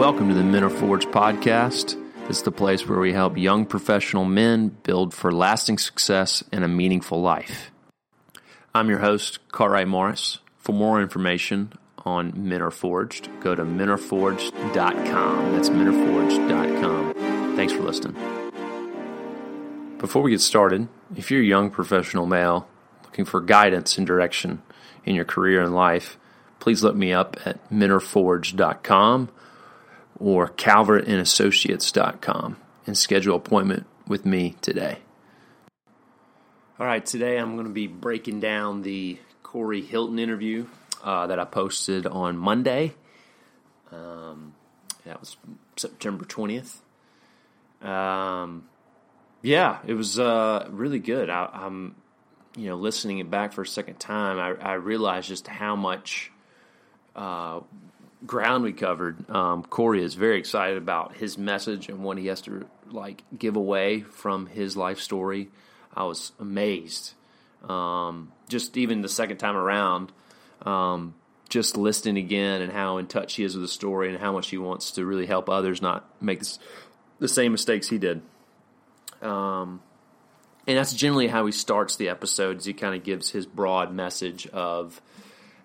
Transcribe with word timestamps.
Welcome 0.00 0.28
to 0.28 0.34
the 0.34 0.42
Men 0.42 0.64
Are 0.64 0.70
Forged 0.70 1.08
podcast. 1.08 1.94
It's 2.30 2.40
the 2.40 2.50
place 2.50 2.88
where 2.88 2.98
we 2.98 3.12
help 3.12 3.36
young 3.36 3.66
professional 3.66 4.24
men 4.24 4.68
build 4.82 5.12
for 5.12 5.30
lasting 5.30 5.76
success 5.76 6.42
and 6.50 6.64
a 6.64 6.68
meaningful 6.68 7.20
life. 7.20 7.70
I'm 8.74 8.88
your 8.88 9.00
host, 9.00 9.46
Cartwright 9.52 9.88
Morris. 9.88 10.38
For 10.56 10.72
more 10.72 11.02
information 11.02 11.74
on 11.98 12.32
Men 12.34 12.62
Are 12.62 12.70
Forged, 12.70 13.28
go 13.40 13.54
to 13.54 13.62
menareforged.com. 13.62 15.52
That's 15.52 15.68
menareforged.com. 15.68 17.56
Thanks 17.56 17.74
for 17.74 17.82
listening. 17.82 18.14
Before 19.98 20.22
we 20.22 20.30
get 20.30 20.40
started, 20.40 20.88
if 21.14 21.30
you're 21.30 21.42
a 21.42 21.44
young 21.44 21.68
professional 21.68 22.24
male 22.24 22.66
looking 23.04 23.26
for 23.26 23.42
guidance 23.42 23.98
and 23.98 24.06
direction 24.06 24.62
in 25.04 25.14
your 25.14 25.26
career 25.26 25.60
and 25.60 25.74
life, 25.74 26.16
please 26.58 26.82
look 26.82 26.96
me 26.96 27.12
up 27.12 27.36
at 27.44 27.70
menareforged.com 27.70 29.28
or 30.20 30.48
calvertassociates.com 30.48 32.56
and 32.86 32.96
schedule 32.96 33.34
an 33.34 33.40
appointment 33.40 33.86
with 34.06 34.24
me 34.24 34.54
today. 34.60 34.98
All 36.78 36.86
right, 36.86 37.04
today 37.04 37.38
I'm 37.38 37.56
going 37.56 37.66
to 37.66 37.72
be 37.72 37.88
breaking 37.88 38.40
down 38.40 38.82
the 38.82 39.18
Corey 39.42 39.82
Hilton 39.82 40.18
interview 40.18 40.66
uh, 41.02 41.26
that 41.26 41.38
I 41.38 41.44
posted 41.44 42.06
on 42.06 42.36
Monday. 42.36 42.94
Um, 43.90 44.54
that 45.04 45.20
was 45.20 45.36
September 45.76 46.24
20th. 46.24 46.76
Um, 47.82 48.68
yeah, 49.42 49.78
it 49.86 49.94
was 49.94 50.18
uh, 50.18 50.68
really 50.70 50.98
good. 50.98 51.30
I, 51.30 51.48
am 51.52 51.94
you 52.56 52.68
know, 52.68 52.76
listening 52.76 53.18
it 53.18 53.30
back 53.30 53.52
for 53.52 53.62
a 53.62 53.66
second 53.66 53.98
time, 53.98 54.38
I, 54.38 54.70
I 54.70 54.74
realized 54.74 55.28
just 55.28 55.46
how 55.46 55.76
much 55.76 56.30
uh, 57.16 57.60
ground 58.26 58.64
we 58.64 58.72
covered. 58.72 59.28
Um, 59.30 59.62
Corey 59.62 60.02
is 60.02 60.14
very 60.14 60.38
excited 60.38 60.78
about 60.78 61.16
his 61.16 61.38
message 61.38 61.88
and 61.88 62.02
what 62.02 62.18
he 62.18 62.26
has 62.26 62.40
to 62.42 62.66
like 62.90 63.22
give 63.36 63.56
away 63.56 64.00
from 64.00 64.46
his 64.46 64.76
life 64.76 65.00
story. 65.00 65.50
I 65.94 66.04
was 66.04 66.32
amazed. 66.38 67.14
Um, 67.68 68.32
just 68.48 68.76
even 68.76 69.02
the 69.02 69.08
second 69.08 69.38
time 69.38 69.56
around, 69.56 70.12
um, 70.62 71.14
just 71.48 71.76
listening 71.76 72.16
again 72.16 72.62
and 72.62 72.72
how 72.72 72.98
in 72.98 73.06
touch 73.06 73.34
he 73.34 73.44
is 73.44 73.54
with 73.54 73.62
the 73.62 73.68
story 73.68 74.08
and 74.08 74.18
how 74.18 74.32
much 74.32 74.48
he 74.50 74.58
wants 74.58 74.92
to 74.92 75.04
really 75.04 75.26
help 75.26 75.48
others 75.48 75.82
not 75.82 76.08
make 76.22 76.42
the 77.18 77.28
same 77.28 77.52
mistakes 77.52 77.88
he 77.88 77.98
did. 77.98 78.22
Um, 79.20 79.82
and 80.66 80.78
that's 80.78 80.94
generally 80.94 81.26
how 81.26 81.46
he 81.46 81.52
starts 81.52 81.96
the 81.96 82.08
episodes. 82.08 82.64
He 82.64 82.72
kind 82.72 82.94
of 82.94 83.02
gives 83.02 83.30
his 83.30 83.46
broad 83.46 83.92
message 83.92 84.46
of 84.48 85.02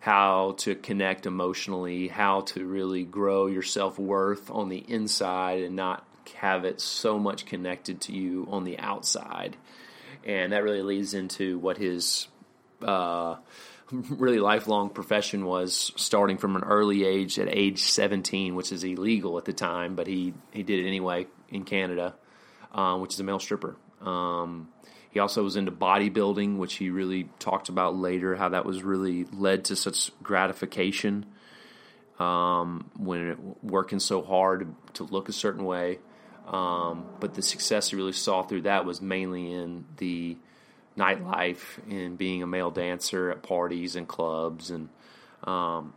how 0.05 0.53
to 0.55 0.75
connect 0.75 1.25
emotionally, 1.25 2.07
how 2.07 2.41
to 2.41 2.63
really 2.63 3.03
grow 3.03 3.47
your 3.47 3.63
self 3.63 3.97
worth 3.97 4.51
on 4.51 4.69
the 4.69 4.77
inside 4.77 5.63
and 5.63 5.75
not 5.75 6.05
have 6.35 6.63
it 6.63 6.79
so 6.79 7.17
much 7.17 7.47
connected 7.47 7.99
to 7.99 8.13
you 8.13 8.47
on 8.51 8.65
the 8.65 8.77
outside. 8.77 9.57
And 10.23 10.53
that 10.53 10.63
really 10.63 10.83
leads 10.83 11.15
into 11.15 11.57
what 11.57 11.77
his 11.77 12.27
uh, 12.83 13.37
really 13.91 14.37
lifelong 14.37 14.91
profession 14.91 15.43
was, 15.43 15.91
starting 15.95 16.37
from 16.37 16.55
an 16.55 16.63
early 16.63 17.03
age 17.03 17.39
at 17.39 17.47
age 17.49 17.81
17, 17.81 18.53
which 18.53 18.71
is 18.71 18.83
illegal 18.83 19.39
at 19.39 19.45
the 19.45 19.53
time, 19.53 19.95
but 19.95 20.05
he, 20.05 20.35
he 20.51 20.61
did 20.61 20.85
it 20.85 20.87
anyway 20.87 21.25
in 21.49 21.63
Canada, 21.63 22.13
um, 22.73 23.01
which 23.01 23.15
is 23.15 23.19
a 23.19 23.23
male 23.23 23.39
stripper. 23.39 23.75
Um, 24.01 24.67
he 25.15 25.21
also 25.21 25.43
was 25.43 25.55
into 25.55 25.71
bodybuilding, 25.71 26.57
which 26.57 26.73
he 26.73 26.89
really 26.89 27.29
talked 27.39 27.69
about 27.69 27.95
later, 27.95 28.35
how 28.35 28.49
that 28.49 28.65
was 28.65 28.83
really 28.83 29.23
led 29.23 29.63
to 29.65 29.75
such 29.77 30.11
gratification 30.21 31.25
um, 32.19 32.91
when 32.97 33.29
it, 33.29 33.37
working 33.63 33.99
so 33.99 34.21
hard 34.21 34.75
to 34.95 35.05
look 35.05 35.29
a 35.29 35.31
certain 35.31 35.63
way. 35.63 35.99
Um, 36.49 37.05
but 37.21 37.33
the 37.33 37.41
success 37.41 37.91
he 37.91 37.95
really 37.95 38.11
saw 38.11 38.43
through 38.43 38.63
that 38.63 38.83
was 38.83 39.01
mainly 39.01 39.53
in 39.53 39.85
the 39.95 40.35
nightlife 40.97 41.77
and 41.89 42.17
being 42.17 42.43
a 42.43 42.47
male 42.47 42.69
dancer 42.69 43.31
at 43.31 43.41
parties 43.41 43.95
and 43.95 44.09
clubs 44.09 44.69
and 44.69 44.89
um, 45.45 45.93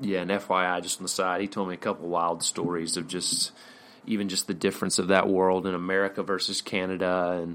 yeah, 0.00 0.22
and 0.22 0.30
FYI, 0.32 0.82
just 0.82 0.98
on 0.98 1.04
the 1.04 1.08
side, 1.08 1.40
he 1.40 1.46
told 1.46 1.68
me 1.68 1.74
a 1.74 1.78
couple 1.78 2.08
wild 2.08 2.42
stories 2.42 2.96
of 2.96 3.06
just 3.06 3.52
even 4.06 4.28
just 4.28 4.48
the 4.48 4.54
difference 4.54 4.98
of 4.98 5.06
that 5.06 5.28
world 5.28 5.68
in 5.68 5.74
America 5.76 6.24
versus 6.24 6.60
Canada 6.60 7.38
and 7.40 7.54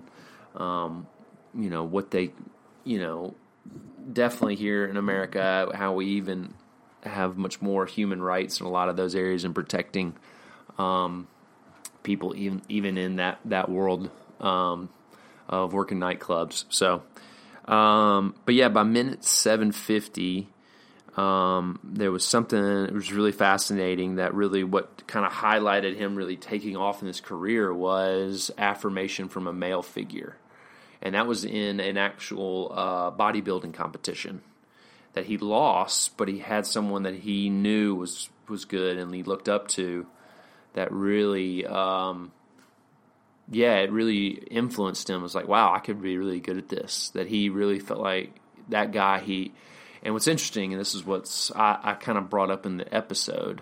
um, 0.58 1.08
you 1.56 1.70
know 1.70 1.84
what 1.84 2.12
they, 2.12 2.32
you 2.84 3.00
know, 3.00 3.36
definitely 4.12 4.56
here 4.56 4.86
in 4.86 4.98
America, 4.98 5.72
how 5.74 5.94
we 5.94 6.08
even 6.08 6.54
have 7.04 7.38
much 7.38 7.62
more 7.62 7.86
human 7.86 8.22
rights 8.22 8.60
in 8.60 8.66
a 8.66 8.70
lot 8.70 8.90
of 8.90 8.98
those 8.98 9.16
areas 9.16 9.44
and 9.44 9.56
protecting 9.56 10.16
um, 10.78 11.28
people 12.04 12.36
even 12.36 12.62
even 12.70 12.98
in 12.98 13.18
that 13.18 13.40
that 13.46 13.70
world 13.70 14.10
um, 14.40 14.90
of 15.48 15.74
working 15.74 16.00
nightclubs. 16.00 16.66
So, 16.70 17.04
um, 17.66 18.36
but 18.46 18.56
yeah, 18.56 18.70
by 18.70 18.84
minute 18.84 19.24
seven 19.24 19.72
fifty. 19.72 20.50
Um, 21.16 21.80
there 21.84 22.12
was 22.12 22.24
something 22.24 22.62
that 22.62 22.94
was 22.94 23.12
really 23.12 23.32
fascinating 23.32 24.18
that 24.18 24.36
really 24.36 24.64
what 24.64 25.08
kind 25.08 25.26
of 25.26 25.32
highlighted 25.32 25.96
him 25.96 26.16
really 26.16 26.36
taking 26.36 26.78
off 26.78 27.02
in 27.02 27.08
his 27.08 27.22
career 27.22 27.74
was 27.74 28.52
affirmation 28.56 29.28
from 29.28 29.48
a 29.48 29.54
male 29.54 29.82
figure 29.82 30.36
and 31.02 31.16
that 31.16 31.28
was 31.28 31.46
in 31.46 31.80
an 31.80 31.98
actual 31.98 32.72
uh, 32.74 33.12
bodybuilding 33.12 33.74
competition 33.74 34.42
that 35.14 35.26
he 35.26 35.38
lost, 35.38 36.18
but 36.18 36.28
he 36.28 36.40
had 36.40 36.66
someone 36.66 37.04
that 37.04 37.16
he 37.16 37.50
knew 37.50 37.96
was 37.96 38.30
was 38.48 38.66
good 38.66 38.98
and 38.98 39.14
he 39.14 39.24
looked 39.24 39.50
up 39.50 39.68
to 39.68 40.06
that 40.74 40.92
really, 40.92 41.66
um, 41.66 42.32
yeah, 43.50 43.78
it 43.78 43.92
really 43.92 44.28
influenced 44.28 45.10
him. 45.10 45.20
It 45.20 45.24
was 45.24 45.36
like, 45.36 45.48
wow, 45.48 45.74
I 45.74 45.80
could 45.80 46.02
be 46.02 46.18
really 46.18 46.40
good 46.40 46.58
at 46.58 46.70
this. 46.70 47.10
That 47.10 47.28
he 47.28 47.50
really 47.50 47.80
felt 47.80 48.00
like 48.00 48.40
that 48.70 48.92
guy. 48.92 49.20
He 49.20 49.54
and 50.04 50.14
what's 50.14 50.28
interesting, 50.28 50.72
and 50.72 50.80
this 50.80 50.94
is 50.94 51.04
what's 51.04 51.52
I, 51.52 51.80
I 51.82 51.94
kind 51.94 52.18
of 52.18 52.30
brought 52.30 52.52
up 52.52 52.66
in 52.66 52.78
the 52.78 52.94
episode, 52.94 53.62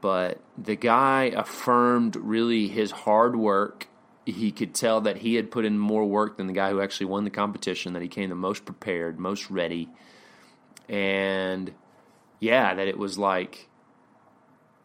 but 0.00 0.40
the 0.58 0.76
guy 0.76 1.32
affirmed 1.34 2.16
really 2.16 2.68
his 2.68 2.90
hard 2.90 3.36
work 3.36 3.86
he 4.24 4.52
could 4.52 4.74
tell 4.74 5.02
that 5.02 5.16
he 5.18 5.34
had 5.34 5.50
put 5.50 5.64
in 5.64 5.78
more 5.78 6.04
work 6.04 6.36
than 6.36 6.46
the 6.46 6.52
guy 6.52 6.70
who 6.70 6.80
actually 6.80 7.06
won 7.06 7.24
the 7.24 7.30
competition, 7.30 7.94
that 7.94 8.02
he 8.02 8.08
came 8.08 8.28
the 8.28 8.36
most 8.36 8.64
prepared, 8.64 9.18
most 9.18 9.50
ready. 9.50 9.88
And 10.88 11.72
yeah, 12.38 12.74
that 12.74 12.86
it 12.86 12.98
was 12.98 13.18
like, 13.18 13.68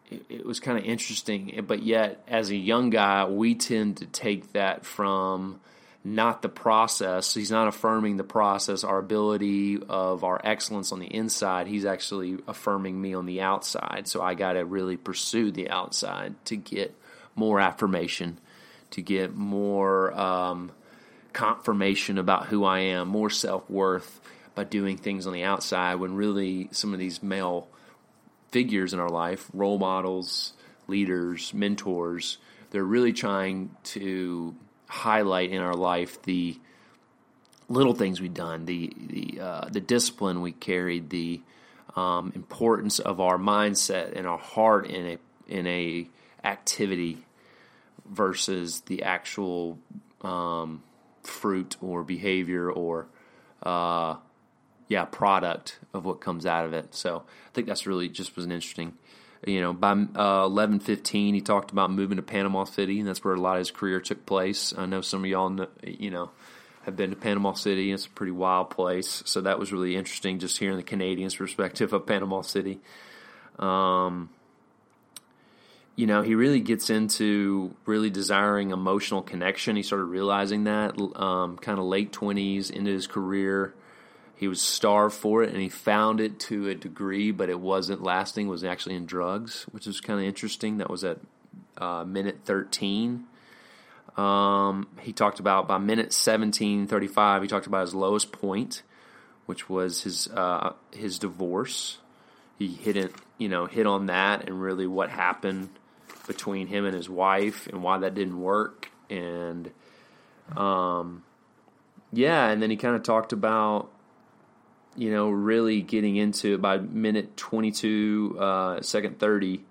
it, 0.09 0.25
it 0.29 0.45
was 0.45 0.59
kind 0.59 0.77
of 0.77 0.85
interesting. 0.85 1.63
But 1.67 1.83
yet, 1.83 2.23
as 2.27 2.49
a 2.49 2.55
young 2.55 2.89
guy, 2.89 3.25
we 3.25 3.55
tend 3.55 3.97
to 3.97 4.05
take 4.05 4.53
that 4.53 4.85
from 4.85 5.59
not 6.03 6.41
the 6.41 6.49
process. 6.49 7.33
He's 7.33 7.51
not 7.51 7.67
affirming 7.67 8.17
the 8.17 8.23
process, 8.23 8.83
our 8.83 8.97
ability 8.97 9.77
of 9.87 10.23
our 10.23 10.41
excellence 10.43 10.91
on 10.91 10.99
the 10.99 11.07
inside. 11.07 11.67
He's 11.67 11.85
actually 11.85 12.37
affirming 12.47 12.99
me 12.99 13.13
on 13.13 13.25
the 13.25 13.41
outside. 13.41 14.07
So 14.07 14.21
I 14.21 14.33
got 14.33 14.53
to 14.53 14.65
really 14.65 14.97
pursue 14.97 15.51
the 15.51 15.69
outside 15.69 16.33
to 16.45 16.55
get 16.55 16.95
more 17.35 17.59
affirmation 17.59 18.39
to 18.91 19.01
get 19.01 19.35
more 19.35 20.17
um, 20.17 20.71
confirmation 21.33 22.17
about 22.17 22.47
who 22.47 22.63
I 22.65 22.79
am, 22.79 23.07
more 23.07 23.29
self 23.29 23.69
worth 23.69 24.21
by 24.55 24.63
doing 24.63 24.97
things 24.97 25.27
on 25.27 25.33
the 25.33 25.43
outside 25.43 25.95
when 25.95 26.15
really 26.15 26.69
some 26.71 26.93
of 26.93 26.99
these 26.99 27.21
male 27.21 27.67
figures 28.51 28.93
in 28.93 28.99
our 28.99 29.09
life, 29.09 29.49
role 29.53 29.77
models, 29.77 30.53
leaders, 30.87 31.53
mentors, 31.53 32.37
they're 32.71 32.83
really 32.83 33.13
trying 33.13 33.69
to 33.83 34.55
highlight 34.87 35.51
in 35.51 35.61
our 35.61 35.75
life 35.75 36.21
the 36.23 36.57
little 37.69 37.93
things 37.93 38.19
we've 38.19 38.33
done, 38.33 38.65
the 38.65 38.91
the 38.97 39.39
uh, 39.39 39.69
the 39.69 39.81
discipline 39.81 40.41
we 40.41 40.53
carried, 40.53 41.09
the 41.09 41.41
um, 41.95 42.31
importance 42.35 42.99
of 42.99 43.19
our 43.19 43.37
mindset 43.37 44.17
and 44.17 44.25
our 44.25 44.37
heart 44.37 44.87
in 44.87 45.05
a 45.05 45.17
in 45.47 45.67
a 45.67 46.07
activity 46.43 47.27
versus 48.09 48.81
the 48.81 49.03
actual 49.03 49.79
um, 50.21 50.83
fruit 51.23 51.75
or 51.81 52.03
behavior 52.03 52.71
or 52.71 53.07
uh, 53.63 54.15
yeah 54.87 55.05
product 55.05 55.79
of 55.93 56.05
what 56.05 56.21
comes 56.21 56.45
out 56.45 56.65
of 56.65 56.73
it. 56.73 56.93
So 56.95 57.23
I 57.27 57.49
think 57.53 57.67
that's 57.67 57.85
really 57.85 58.09
just 58.09 58.35
was 58.35 58.45
an 58.45 58.51
interesting. 58.51 58.93
You 59.45 59.61
know, 59.61 59.73
by 59.73 59.91
uh, 59.91 60.45
eleven 60.45 60.79
fifteen, 60.79 61.35
he 61.35 61.41
talked 61.41 61.71
about 61.71 61.91
moving 61.91 62.17
to 62.17 62.23
Panama 62.23 62.63
City, 62.63 62.99
and 62.99 63.07
that's 63.07 63.23
where 63.23 63.35
a 63.35 63.39
lot 63.39 63.53
of 63.53 63.59
his 63.59 63.71
career 63.71 63.99
took 63.99 64.25
place. 64.25 64.73
I 64.75 64.87
know 64.87 65.01
some 65.01 65.23
of 65.23 65.29
y'all, 65.29 65.49
know, 65.49 65.67
you 65.83 66.09
know, 66.09 66.31
have 66.83 66.95
been 66.95 67.11
to 67.11 67.15
Panama 67.15 67.53
City. 67.53 67.91
It's 67.91 68.07
a 68.07 68.09
pretty 68.09 68.31
wild 68.31 68.71
place, 68.71 69.21
so 69.25 69.41
that 69.41 69.59
was 69.59 69.71
really 69.71 69.95
interesting. 69.95 70.39
Just 70.39 70.57
hearing 70.57 70.77
the 70.77 70.83
Canadians' 70.83 71.35
perspective 71.43 71.93
of 71.93 72.07
Panama 72.07 72.41
City. 72.41 72.79
Um, 73.59 74.29
you 75.97 76.05
know, 76.05 76.22
he 76.22 76.35
really 76.35 76.59
gets 76.59 76.91
into 76.91 77.76
really 77.88 78.11
desiring 78.11 78.70
emotional 78.70 79.23
connection. 79.23 79.76
He 79.76 79.82
started 79.82 80.05
realizing 80.05 80.66
that 80.66 80.96
um, 81.16 81.58
kind 81.58 81.79
of 81.79 81.85
late 81.85 82.14
20s 82.14 82.70
into 82.70 82.91
his 82.91 83.08
career. 83.08 83.73
he 84.35 84.47
was 84.47 84.61
starved 84.61 85.16
for 85.16 85.41
it 85.41 85.49
and 85.49 85.59
he 85.59 85.70
found 85.70 86.22
it 86.22 86.40
to 86.41 86.70
a 86.70 86.76
degree, 86.76 87.32
but 87.32 87.49
it 87.49 87.59
wasn't 87.59 88.03
lasting. 88.03 88.47
Was 88.47 88.64
actually 88.64 88.94
in 88.94 89.08
drugs, 89.08 89.66
which 89.72 89.88
was 89.88 89.99
kind 89.99 90.20
of 90.20 90.26
interesting. 90.28 90.78
That 90.78 90.90
was 90.91 91.03
at 91.03 91.17
uh, 91.79 92.03
minute 92.03 92.41
13. 92.46 93.26
Um, 94.17 94.88
he 95.02 95.14
talked 95.14 95.40
about 95.40 95.67
by 95.67 95.79
minute 95.79 96.09
17:35. 96.09 97.41
He 97.41 97.47
talked 97.47 97.66
about 97.66 97.82
his 97.82 97.96
lowest 97.96 98.32
point, 98.32 98.84
which 99.47 99.67
was 99.67 100.03
his 100.03 100.28
uh, 100.28 100.73
his 100.91 101.17
divorce. 101.17 101.97
He 102.59 102.67
hit 102.67 102.97
it, 102.97 103.14
you 103.40 103.50
know, 103.50 103.66
hit 103.66 103.88
on 103.88 104.08
that 104.08 104.47
and 104.47 104.61
really 104.61 104.85
what 104.85 105.09
happened 105.09 105.70
between 106.28 106.68
him 106.68 106.85
and 106.85 106.96
his 106.96 107.09
wife 107.09 107.68
and 107.68 107.82
why 107.82 107.97
that 107.97 108.14
didn't 108.14 108.40
work 108.40 108.91
and 109.09 109.72
um 110.56 111.24
yeah 112.12 112.50
and 112.50 112.62
then 112.62 112.70
he 112.70 112.78
kind 112.78 112.96
of 112.96 113.03
talked 113.03 113.34
about 113.34 113.90
you 114.97 115.12
know, 115.12 115.29
really 115.29 115.82
getting 115.82 116.16
into 116.16 116.56
it 116.56 116.62
by 116.62 116.79
minute 116.79 117.38
22, 117.38 118.35
uh, 118.40 118.82
second 118.82 119.20
30, 119.20 119.64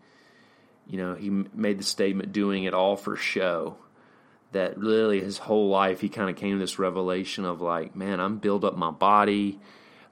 you 0.86 0.98
know, 0.98 1.14
he 1.16 1.28
made 1.28 1.80
the 1.80 1.84
statement 1.84 2.32
doing 2.32 2.62
it 2.64 2.72
all 2.72 2.96
for 2.96 3.16
show. 3.16 3.76
That 4.52 4.78
really 4.78 5.20
his 5.20 5.36
whole 5.36 5.68
life 5.68 6.00
he 6.00 6.08
kind 6.08 6.30
of 6.30 6.36
came 6.36 6.52
to 6.52 6.58
this 6.58 6.78
revelation 6.78 7.44
of 7.44 7.60
like, 7.60 7.96
man, 7.96 8.20
I'm 8.20 8.38
build 8.38 8.64
up 8.64 8.76
my 8.76 8.92
body, 8.92 9.58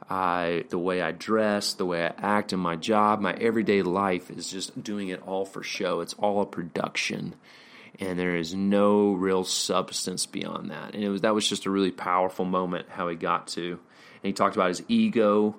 I 0.09 0.65
the 0.69 0.79
way 0.79 1.01
I 1.01 1.13
dress, 1.13 1.75
the 1.75 1.87
way 1.87 2.05
I 2.05 2.13
act 2.19 2.53
in 2.53 2.61
my 2.61 2.77
job, 2.77 3.21
my 3.21 3.33
everyday 3.35 3.83
life 3.83 4.31
is 4.31 4.51
just 4.51 4.83
doing 4.83 5.09
it 5.09 5.23
all 5.23 5.45
for 5.45 5.63
show. 5.63 6.01
It's 6.01 6.15
all 6.15 6.43
a 6.43 6.47
production. 6.47 7.35
And 8.01 8.19
there 8.19 8.35
is 8.35 8.55
no 8.55 9.13
real 9.13 9.45
substance 9.45 10.27
beyond 10.27 10.71
that. 10.71 10.95
And 10.95 11.05
it 11.05 11.09
was 11.09 11.23
that 11.23 11.35
was 11.35 11.49
just 11.49 11.67
a 11.67 11.71
really 11.71 11.93
powerful 11.93 12.45
moment 12.45 12.89
how 12.89 13.09
he 13.09 13.17
got 13.17 13.49
to 13.49 13.79
and 14.25 14.29
he 14.29 14.33
talked 14.33 14.57
about 14.57 14.69
his 14.69 14.83
ego 14.89 15.55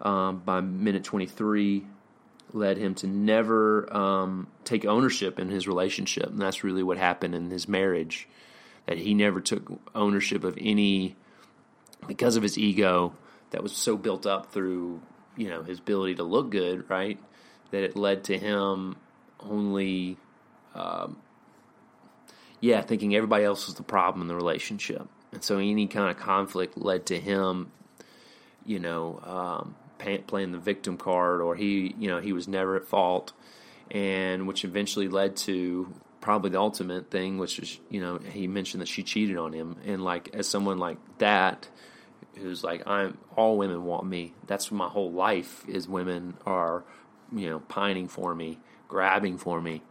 um, 0.00 0.38
by 0.38 0.62
minute 0.62 1.04
23 1.04 1.84
led 2.54 2.78
him 2.78 2.94
to 2.94 3.06
never 3.06 3.94
um, 3.94 4.46
take 4.64 4.86
ownership 4.86 5.38
in 5.38 5.50
his 5.50 5.68
relationship. 5.68 6.28
And 6.28 6.40
that's 6.40 6.64
really 6.64 6.82
what 6.82 6.96
happened 6.96 7.34
in 7.34 7.50
his 7.50 7.68
marriage. 7.68 8.26
That 8.86 8.96
he 8.96 9.12
never 9.12 9.42
took 9.42 9.70
ownership 9.94 10.44
of 10.44 10.56
any, 10.58 11.14
because 12.06 12.36
of 12.36 12.42
his 12.42 12.56
ego 12.56 13.12
that 13.50 13.62
was 13.62 13.72
so 13.72 13.96
built 13.96 14.26
up 14.26 14.52
through, 14.52 15.00
you 15.36 15.48
know, 15.48 15.62
his 15.62 15.78
ability 15.78 16.16
to 16.16 16.24
look 16.24 16.50
good, 16.50 16.88
right? 16.90 17.18
That 17.70 17.82
it 17.82 17.96
led 17.96 18.24
to 18.24 18.38
him 18.38 18.96
only, 19.40 20.16
um, 20.74 21.18
yeah, 22.60 22.80
thinking 22.82 23.14
everybody 23.14 23.44
else 23.44 23.66
was 23.66 23.76
the 23.76 23.82
problem 23.82 24.22
in 24.22 24.28
the 24.28 24.36
relationship. 24.36 25.08
And 25.32 25.42
so 25.42 25.58
any 25.58 25.86
kind 25.86 26.10
of 26.10 26.16
conflict 26.16 26.78
led 26.78 27.06
to 27.06 27.18
him 27.18 27.72
you 28.66 28.80
know, 28.80 29.20
um, 29.24 29.76
playing 30.26 30.52
the 30.52 30.58
victim 30.58 30.98
card, 30.98 31.40
or 31.40 31.54
he, 31.54 31.94
you 31.98 32.08
know, 32.08 32.20
he 32.20 32.32
was 32.32 32.48
never 32.48 32.76
at 32.76 32.84
fault, 32.84 33.32
and 33.90 34.46
which 34.46 34.64
eventually 34.64 35.08
led 35.08 35.36
to 35.36 35.92
probably 36.20 36.50
the 36.50 36.58
ultimate 36.58 37.10
thing, 37.10 37.38
which 37.38 37.58
is, 37.58 37.78
you 37.88 38.00
know, 38.00 38.18
he 38.18 38.48
mentioned 38.48 38.80
that 38.82 38.88
she 38.88 39.02
cheated 39.02 39.38
on 39.38 39.52
him, 39.52 39.76
and 39.86 40.04
like 40.04 40.30
as 40.34 40.48
someone 40.48 40.78
like 40.78 40.98
that, 41.18 41.68
who's 42.36 42.62
like, 42.62 42.86
I'm 42.86 43.18
all 43.36 43.56
women 43.56 43.84
want 43.84 44.06
me. 44.06 44.34
That's 44.46 44.70
my 44.70 44.88
whole 44.88 45.12
life 45.12 45.64
is 45.68 45.88
women 45.88 46.36
are, 46.44 46.84
you 47.32 47.50
know, 47.50 47.60
pining 47.60 48.08
for 48.08 48.34
me, 48.34 48.58
grabbing 48.88 49.38
for 49.38 49.60
me, 49.60 49.82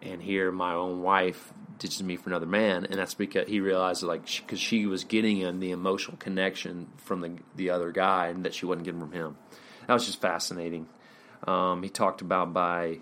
and 0.00 0.22
here 0.22 0.50
my 0.50 0.74
own 0.74 1.02
wife 1.02 1.52
ditches 1.78 2.02
me 2.02 2.16
for 2.16 2.30
another 2.30 2.46
man, 2.46 2.86
and 2.86 2.94
that's 2.94 3.14
because 3.14 3.48
he 3.48 3.60
realized 3.60 4.02
like 4.02 4.24
because 4.24 4.60
she, 4.60 4.86
was 4.86 5.04
getting 5.04 5.38
him 5.38 5.60
the 5.60 5.70
emotional 5.70 6.16
connection 6.16 6.88
from 6.96 7.20
the 7.20 7.32
the 7.56 7.70
other 7.70 7.90
guy, 7.92 8.28
and 8.28 8.44
that 8.44 8.54
she 8.54 8.66
wasn't 8.66 8.84
getting 8.84 9.00
from 9.00 9.12
him. 9.12 9.36
That 9.86 9.94
was 9.94 10.06
just 10.06 10.20
fascinating. 10.20 10.88
Um, 11.46 11.82
he 11.82 11.88
talked 11.88 12.20
about 12.20 12.52
by 12.52 12.98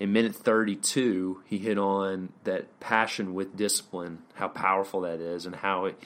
in 0.00 0.12
minute 0.12 0.34
32, 0.34 1.42
he 1.44 1.58
hit 1.58 1.78
on 1.78 2.32
that 2.44 2.80
passion 2.80 3.34
with 3.34 3.54
discipline, 3.54 4.20
how 4.34 4.48
powerful 4.48 5.02
that 5.02 5.20
is, 5.20 5.44
and 5.44 5.54
how 5.54 5.84
it 5.84 6.02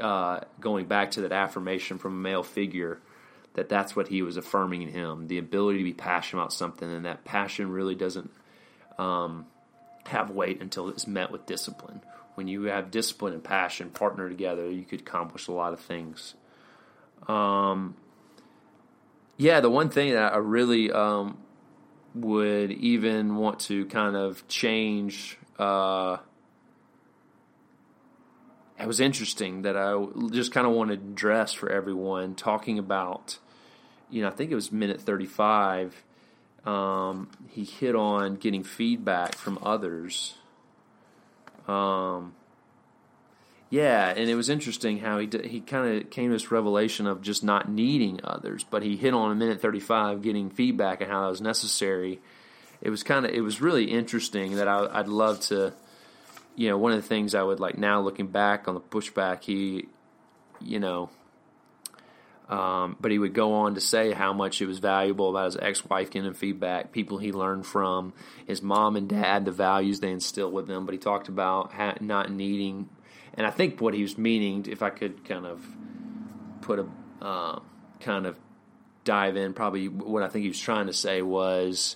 uh, 0.00 0.40
going 0.60 0.86
back 0.86 1.12
to 1.12 1.22
that 1.22 1.32
affirmation 1.32 1.98
from 1.98 2.12
a 2.12 2.20
male 2.20 2.42
figure 2.42 3.00
that 3.54 3.68
that's 3.68 3.96
what 3.96 4.08
he 4.08 4.22
was 4.22 4.36
affirming 4.36 4.82
in 4.82 4.88
him 4.88 5.26
the 5.26 5.38
ability 5.38 5.78
to 5.78 5.84
be 5.84 5.92
passionate 5.92 6.42
about 6.42 6.52
something 6.52 6.90
and 6.90 7.04
that 7.04 7.24
passion 7.24 7.70
really 7.70 7.94
doesn't 7.94 8.30
um, 8.98 9.46
have 10.08 10.30
weight 10.30 10.60
until 10.60 10.88
it's 10.88 11.06
met 11.06 11.30
with 11.30 11.46
discipline. 11.46 12.02
When 12.34 12.48
you 12.48 12.64
have 12.64 12.90
discipline 12.90 13.32
and 13.34 13.42
passion 13.42 13.90
partner 13.90 14.28
together, 14.28 14.70
you 14.70 14.84
could 14.84 15.00
accomplish 15.00 15.48
a 15.48 15.52
lot 15.52 15.72
of 15.72 15.80
things. 15.80 16.34
Um, 17.26 17.96
yeah, 19.36 19.60
the 19.60 19.70
one 19.70 19.90
thing 19.90 20.12
that 20.12 20.32
I 20.32 20.36
really 20.38 20.90
um, 20.90 21.38
would 22.14 22.72
even 22.72 23.36
want 23.36 23.60
to 23.60 23.86
kind 23.86 24.16
of 24.16 24.46
change. 24.48 25.38
Uh, 25.58 26.18
it 28.80 28.86
was 28.86 29.00
interesting 29.00 29.62
that 29.62 29.76
I 29.76 30.04
just 30.30 30.52
kind 30.52 30.66
of 30.66 30.72
wanted 30.72 31.00
to 31.00 31.06
address 31.08 31.52
for 31.52 31.70
everyone 31.70 32.34
talking 32.34 32.78
about, 32.78 33.38
you 34.10 34.22
know, 34.22 34.28
I 34.28 34.30
think 34.30 34.50
it 34.50 34.54
was 34.54 34.70
minute 34.70 35.00
35 35.00 36.04
um, 36.68 37.30
he 37.48 37.64
hit 37.64 37.94
on 37.94 38.34
getting 38.34 38.62
feedback 38.62 39.36
from 39.36 39.58
others. 39.62 40.34
Um, 41.66 42.34
yeah, 43.70 44.10
and 44.10 44.28
it 44.28 44.34
was 44.34 44.48
interesting 44.48 44.98
how 44.98 45.18
he 45.18 45.26
did, 45.26 45.46
he 45.46 45.60
kind 45.60 46.00
of 46.02 46.10
came 46.10 46.30
to 46.30 46.34
this 46.34 46.50
revelation 46.50 47.06
of 47.06 47.22
just 47.22 47.42
not 47.42 47.70
needing 47.70 48.20
others, 48.22 48.64
but 48.64 48.82
he 48.82 48.96
hit 48.96 49.14
on 49.14 49.30
a 49.30 49.34
minute 49.34 49.60
thirty 49.60 49.80
five 49.80 50.22
getting 50.22 50.50
feedback 50.50 51.00
and 51.00 51.10
how 51.10 51.22
that 51.22 51.28
was 51.28 51.40
necessary. 51.40 52.20
It 52.80 52.90
was 52.90 53.02
kind 53.02 53.24
of 53.24 53.32
it 53.32 53.40
was 53.40 53.60
really 53.60 53.84
interesting 53.84 54.56
that 54.56 54.68
I, 54.68 54.88
I'd 54.90 55.08
love 55.08 55.40
to, 55.40 55.72
you 56.58 56.68
know, 56.68 56.76
one 56.76 56.90
of 56.90 57.00
the 57.00 57.06
things 57.06 57.36
I 57.36 57.42
would 57.42 57.60
like 57.60 57.78
now 57.78 58.00
looking 58.00 58.26
back 58.26 58.66
on 58.66 58.74
the 58.74 58.80
pushback, 58.80 59.44
he, 59.44 59.86
you 60.60 60.80
know, 60.80 61.08
um, 62.48 62.96
but 62.98 63.12
he 63.12 63.18
would 63.18 63.32
go 63.32 63.52
on 63.54 63.76
to 63.76 63.80
say 63.80 64.12
how 64.12 64.32
much 64.32 64.60
it 64.60 64.66
was 64.66 64.80
valuable 64.80 65.30
about 65.30 65.44
his 65.44 65.56
ex-wife 65.56 66.10
getting 66.10 66.34
feedback, 66.34 66.90
people 66.90 67.18
he 67.18 67.30
learned 67.30 67.64
from, 67.64 68.12
his 68.44 68.60
mom 68.60 68.96
and 68.96 69.08
dad, 69.08 69.44
the 69.44 69.52
values 69.52 70.00
they 70.00 70.10
instilled 70.10 70.52
with 70.52 70.66
them. 70.66 70.84
But 70.84 70.94
he 70.94 70.98
talked 70.98 71.28
about 71.28 72.02
not 72.02 72.32
needing, 72.32 72.88
and 73.34 73.46
I 73.46 73.50
think 73.50 73.80
what 73.80 73.94
he 73.94 74.02
was 74.02 74.18
meaning, 74.18 74.66
if 74.68 74.82
I 74.82 74.90
could 74.90 75.24
kind 75.24 75.46
of 75.46 75.64
put 76.60 76.80
a 76.80 76.88
uh, 77.24 77.60
kind 78.00 78.26
of 78.26 78.34
dive 79.04 79.36
in, 79.36 79.54
probably 79.54 79.86
what 79.86 80.24
I 80.24 80.28
think 80.28 80.42
he 80.42 80.48
was 80.48 80.58
trying 80.58 80.88
to 80.88 80.92
say 80.92 81.22
was 81.22 81.94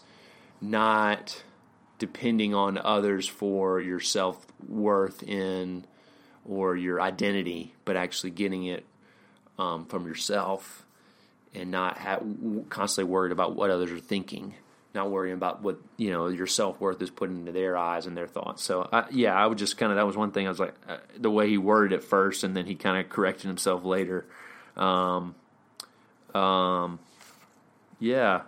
not 0.60 1.42
depending 2.02 2.52
on 2.52 2.76
others 2.78 3.28
for 3.28 3.80
your 3.80 4.00
self 4.00 4.44
worth 4.66 5.22
in 5.22 5.84
or 6.44 6.74
your 6.74 7.00
identity, 7.00 7.72
but 7.84 7.96
actually 7.96 8.30
getting 8.30 8.64
it 8.64 8.84
um, 9.56 9.86
from 9.86 10.04
yourself 10.08 10.84
and 11.54 11.70
not 11.70 11.98
have, 11.98 12.26
constantly 12.70 13.08
worried 13.08 13.30
about 13.30 13.54
what 13.54 13.70
others 13.70 13.92
are 13.92 14.00
thinking, 14.00 14.52
not 14.96 15.12
worrying 15.12 15.36
about 15.36 15.62
what 15.62 15.78
you 15.96 16.10
know 16.10 16.26
your 16.26 16.48
self 16.48 16.80
worth 16.80 17.00
is 17.00 17.08
put 17.08 17.30
into 17.30 17.52
their 17.52 17.76
eyes 17.76 18.06
and 18.06 18.16
their 18.16 18.26
thoughts. 18.26 18.64
So 18.64 18.88
I, 18.92 19.04
yeah, 19.12 19.32
I 19.32 19.46
would 19.46 19.58
just 19.58 19.76
kind 19.76 19.92
of 19.92 19.96
that 19.96 20.04
was 20.04 20.16
one 20.16 20.32
thing 20.32 20.46
I 20.46 20.50
was 20.50 20.58
like 20.58 20.74
uh, 20.88 20.96
the 21.16 21.30
way 21.30 21.48
he 21.48 21.56
worded 21.56 21.96
it 21.96 22.02
first, 22.02 22.42
and 22.42 22.56
then 22.56 22.66
he 22.66 22.74
kind 22.74 22.98
of 22.98 23.10
corrected 23.10 23.46
himself 23.46 23.84
later. 23.84 24.26
Um, 24.76 25.36
um, 26.34 26.98
yeah. 28.00 28.40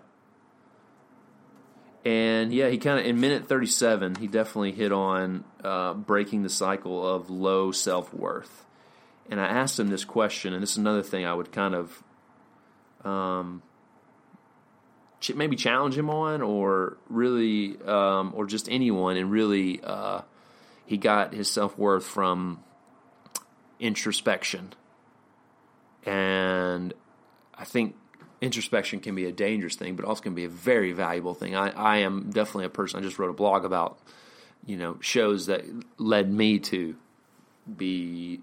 And 2.05 2.53
yeah, 2.53 2.69
he 2.69 2.79
kind 2.79 2.99
of 2.99 3.07
in 3.07 3.21
minute 3.21 3.49
thirty 3.49 3.67
seven, 3.67 4.15
he 4.17 4.27
definitely 4.27 4.73
hit 4.73 4.93
on 4.93 5.45
uh, 5.63 5.95
breaking 5.95 6.43
the 6.43 6.51
cycle 6.51 7.07
of 7.07 7.31
low 7.31 7.73
self 7.73 8.13
worth 8.13 8.65
and 9.31 9.41
I 9.41 9.47
asked 9.47 9.79
him 9.79 9.89
this 9.89 10.05
question, 10.05 10.53
and 10.53 10.63
this 10.63 10.73
is 10.73 10.77
another 10.77 11.03
thing 11.03 11.25
I 11.25 11.33
would 11.33 11.51
kind 11.51 11.75
of 11.75 12.03
um, 13.05 13.63
ch- 15.21 15.35
maybe 15.35 15.57
challenge 15.57 15.97
him 15.97 16.11
on, 16.11 16.43
or 16.43 16.99
really, 17.09 17.77
um, 17.87 18.33
or 18.37 18.47
just 18.47 18.69
anyone, 18.69 19.17
and 19.17 19.31
really, 19.31 19.81
uh, 19.83 20.23
he 20.87 20.97
got 20.99 21.33
his 21.33 21.51
self 21.51 21.79
worth 21.79 22.05
from 22.05 22.63
introspection, 23.81 24.75
and 26.05 26.93
I 27.55 27.65
think 27.65 27.97
introspection 28.45 29.01
can 29.01 29.15
be 29.15 29.25
a 29.25 29.33
dangerous 29.33 29.75
thing, 29.75 29.97
but 29.97 30.05
also 30.05 30.23
can 30.23 30.35
be 30.35 30.45
a 30.45 30.49
very 30.49 30.93
valuable 30.93 31.35
thing. 31.35 31.57
I, 31.57 31.71
I 31.71 31.97
am 31.99 32.31
definitely 32.31 32.67
a 32.67 32.71
person. 32.71 33.01
I 33.01 33.03
just 33.03 33.19
wrote 33.19 33.31
a 33.31 33.35
blog 33.35 33.65
about 33.65 33.99
you 34.67 34.77
know 34.77 34.99
shows 35.01 35.47
that 35.47 35.65
led 35.99 36.31
me 36.31 36.59
to 36.59 36.95
be 37.77 38.41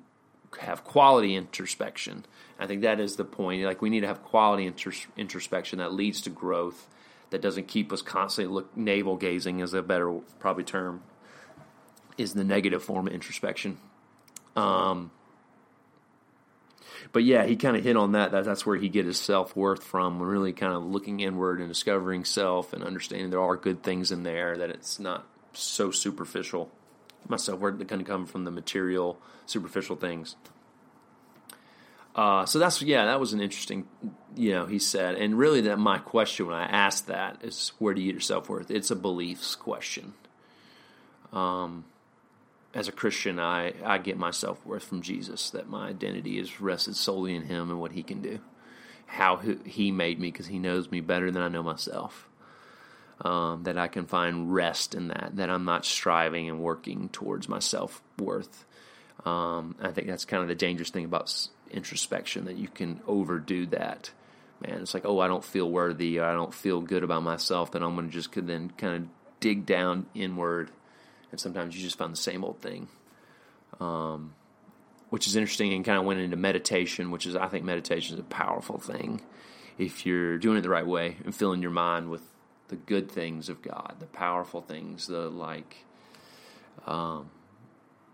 have 0.60 0.84
quality 0.84 1.36
introspection. 1.36 2.26
I 2.60 2.68
think 2.68 2.82
that 2.82 3.00
is 3.00 3.16
the 3.16 3.24
point. 3.24 3.64
Like 3.64 3.82
we 3.82 3.90
need 3.90 4.02
to 4.02 4.08
have 4.08 4.24
quality 4.24 4.70
intros- 4.70 5.08
introspection 5.16 5.80
that 5.80 5.94
leads 5.94 6.22
to 6.22 6.30
growth, 6.30 6.88
that 7.30 7.42
doesn't 7.42 7.68
keep 7.68 7.94
us 7.94 8.02
constantly 8.02 8.54
look 8.54 8.76
navel 8.76 9.16
gazing 9.16 9.60
is 9.60 9.74
a 9.74 9.82
better 9.82 10.12
probably 10.40 10.64
term. 10.64 11.04
Is 12.18 12.34
the 12.34 12.44
negative 12.44 12.84
form 12.84 13.08
of 13.08 13.14
introspection. 13.14 13.78
Um, 14.56 15.12
but 17.12 17.24
yeah, 17.24 17.46
he 17.46 17.56
kind 17.56 17.76
of 17.76 17.84
hit 17.84 17.98
on 17.98 18.14
that, 18.14 18.32
that. 18.32 18.46
That's 18.46 18.66
where 18.66 18.78
he 18.78 18.90
get 18.90 19.06
his 19.06 19.20
self 19.20 19.56
worth 19.56 19.84
from. 19.84 20.22
Really 20.22 20.54
kind 20.54 20.74
of 20.74 20.84
looking 20.84 21.20
inward 21.20 21.60
and 21.60 21.70
discovering 21.70 22.26
self 22.26 22.74
and 22.74 22.84
understanding 22.84 23.30
there 23.30 23.42
are 23.42 23.56
good 23.56 23.84
things 23.84 24.12
in 24.12 24.24
there. 24.24 24.58
That 24.58 24.70
it's 24.70 25.00
not 25.00 25.26
so 25.54 25.92
superficial. 25.92 26.72
My 27.28 27.38
self 27.38 27.60
worth 27.60 27.86
kind 27.88 28.02
of 28.02 28.08
come 28.08 28.26
from 28.26 28.46
the 28.46 28.52
material, 28.52 29.20
superficial 29.46 29.96
things. 29.96 30.36
Uh, 32.14 32.46
so 32.46 32.60
that's 32.60 32.82
yeah, 32.82 33.06
that 33.06 33.20
was 33.20 33.32
an 33.32 33.40
interesting, 33.40 33.88
you 34.36 34.52
know, 34.52 34.66
he 34.66 34.80
said, 34.80 35.16
and 35.16 35.38
really 35.38 35.62
that 35.62 35.78
my 35.80 35.98
question 35.98 36.46
when 36.46 36.56
I 36.56 36.66
asked 36.66 37.08
that 37.08 37.38
is 37.44 37.72
where 37.80 37.94
do 37.94 38.02
you 38.02 38.08
get 38.08 38.16
your 38.16 38.22
self 38.22 38.50
worth? 38.50 38.70
It's 38.70 38.92
a 38.92 38.96
beliefs 38.96 39.56
question. 39.56 40.14
Um, 41.32 41.86
as 42.74 42.88
a 42.88 42.92
Christian, 42.92 43.40
I, 43.40 43.74
I 43.84 43.98
get 43.98 44.18
my 44.18 44.32
self 44.32 44.66
worth 44.66 44.84
from 44.84 45.02
Jesus, 45.02 45.50
that 45.52 45.70
my 45.70 45.90
identity 45.90 46.40
is 46.40 46.62
rested 46.62 46.96
solely 46.96 47.36
in 47.36 47.44
Him 47.44 47.70
and 47.70 47.80
what 47.80 47.92
He 47.92 48.04
can 48.04 48.22
do, 48.22 48.40
how 49.06 49.38
He 49.38 49.92
made 49.92 50.20
me, 50.20 50.32
because 50.32 50.48
He 50.48 50.60
knows 50.60 50.90
me 50.90 51.02
better 51.02 51.32
than 51.32 51.42
I 51.42 51.50
know 51.50 51.64
myself. 51.64 52.28
Um, 53.24 53.64
that 53.64 53.78
I 53.78 53.88
can 53.88 54.08
find 54.08 54.52
rest 54.52 54.96
in 54.96 55.10
that, 55.10 55.34
that 55.36 55.52
I'm 55.52 55.64
not 55.64 55.86
striving 55.86 56.50
and 56.50 56.60
working 56.60 57.10
towards 57.10 57.48
my 57.48 57.60
self 57.60 58.02
worth. 58.18 58.66
Um, 59.26 59.76
I 59.80 59.92
think 59.92 60.08
that's 60.08 60.26
kind 60.26 60.42
of 60.42 60.50
the 60.50 60.56
dangerous 60.56 60.90
thing 60.90 61.06
about 61.06 61.48
introspection, 61.70 62.46
that 62.46 62.56
you 62.56 62.68
can 62.68 63.00
overdo 63.06 63.68
that. 63.68 64.12
Man, 64.60 64.82
it's 64.82 64.94
like, 64.94 65.06
oh, 65.06 65.20
I 65.20 65.28
don't 65.28 65.44
feel 65.44 65.70
worthy, 65.70 66.20
I 66.20 66.34
don't 66.34 66.54
feel 66.54 66.82
good 66.82 67.04
about 67.04 67.22
myself, 67.22 67.72
then 67.72 67.84
I'm 67.84 67.96
going 67.96 68.08
to 68.08 68.14
just 68.14 68.34
then 68.34 68.72
kind 68.78 69.04
of 69.04 69.10
dig 69.40 69.66
down 69.66 70.06
inward 70.16 70.72
and 71.32 71.40
sometimes 71.40 71.76
you 71.76 71.82
just 71.82 71.98
find 71.98 72.12
the 72.12 72.18
same 72.18 72.44
old 72.44 72.62
thing. 72.62 72.88
Um, 73.80 74.34
which 75.10 75.28
is 75.28 75.36
interesting 75.36 75.74
and 75.74 75.84
kind 75.84 75.98
of 75.98 76.06
went 76.06 76.22
into 76.22 76.38
meditation, 76.38 77.12
which 77.12 77.26
is 77.26 77.36
I 77.36 77.48
think 77.48 77.66
meditation 77.66 78.14
is 78.16 78.20
a 78.20 78.24
powerful 78.24 78.78
thing 78.78 79.22
if 79.78 80.06
you're 80.06 80.38
doing 80.38 80.58
it 80.58 80.62
the 80.62 80.70
right 80.70 80.86
way 80.86 81.18
and 81.26 81.36
filling 81.36 81.62
your 81.62 81.72
mind 81.72 82.10
with 82.10 82.22
the 82.70 82.76
good 82.76 83.12
things 83.12 83.50
of 83.50 83.62
God, 83.62 83.96
the 84.00 84.06
powerful 84.06 84.62
things, 84.62 85.08
the 85.08 85.30
like, 85.30 85.86
um, 86.88 87.30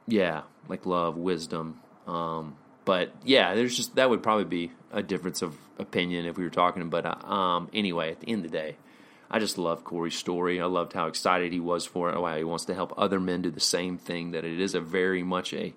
yeah, 0.07 0.41
like 0.67 0.85
love, 0.85 1.17
wisdom. 1.17 1.79
Um, 2.07 2.55
but 2.85 3.11
yeah, 3.23 3.53
there's 3.53 3.75
just 3.75 3.95
that 3.95 4.09
would 4.09 4.23
probably 4.23 4.45
be 4.45 4.71
a 4.91 5.03
difference 5.03 5.41
of 5.41 5.55
opinion 5.77 6.25
if 6.25 6.37
we 6.37 6.43
were 6.43 6.49
talking. 6.49 6.89
But 6.89 7.05
uh, 7.05 7.31
um, 7.31 7.69
anyway, 7.73 8.11
at 8.11 8.21
the 8.21 8.29
end 8.29 8.45
of 8.45 8.51
the 8.51 8.57
day, 8.57 8.77
I 9.29 9.39
just 9.39 9.57
love 9.57 9.83
Corey's 9.83 10.15
story. 10.15 10.61
I 10.61 10.65
loved 10.65 10.93
how 10.93 11.07
excited 11.07 11.51
he 11.51 11.59
was 11.59 11.85
for 11.85 12.09
it, 12.09 12.15
how 12.15 12.37
he 12.37 12.43
wants 12.43 12.65
to 12.65 12.73
help 12.73 12.93
other 12.97 13.19
men 13.19 13.41
do 13.41 13.51
the 13.51 13.59
same 13.59 13.97
thing. 13.97 14.31
That 14.31 14.45
it 14.45 14.59
is 14.59 14.73
a 14.73 14.81
very 14.81 15.23
much 15.23 15.53
a, 15.53 15.73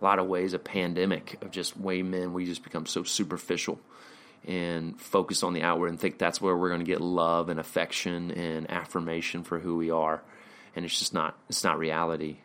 a 0.00 0.02
lot 0.02 0.18
of 0.18 0.26
ways 0.26 0.52
a 0.52 0.58
pandemic 0.58 1.42
of 1.42 1.50
just 1.50 1.76
way 1.76 2.02
men 2.02 2.32
we 2.32 2.46
just 2.46 2.62
become 2.62 2.86
so 2.86 3.02
superficial 3.02 3.80
and 4.44 5.00
focus 5.00 5.42
on 5.42 5.52
the 5.52 5.62
outward 5.62 5.88
and 5.88 6.00
think 6.00 6.18
that's 6.18 6.40
where 6.40 6.56
we're 6.56 6.68
going 6.68 6.80
to 6.80 6.86
get 6.86 7.00
love 7.00 7.48
and 7.48 7.60
affection 7.60 8.32
and 8.32 8.70
affirmation 8.70 9.44
for 9.44 9.58
who 9.58 9.76
we 9.76 9.90
are, 9.90 10.22
and 10.74 10.84
it's 10.84 10.98
just 10.98 11.14
not 11.14 11.36
it's 11.48 11.64
not 11.64 11.78
reality. 11.78 12.36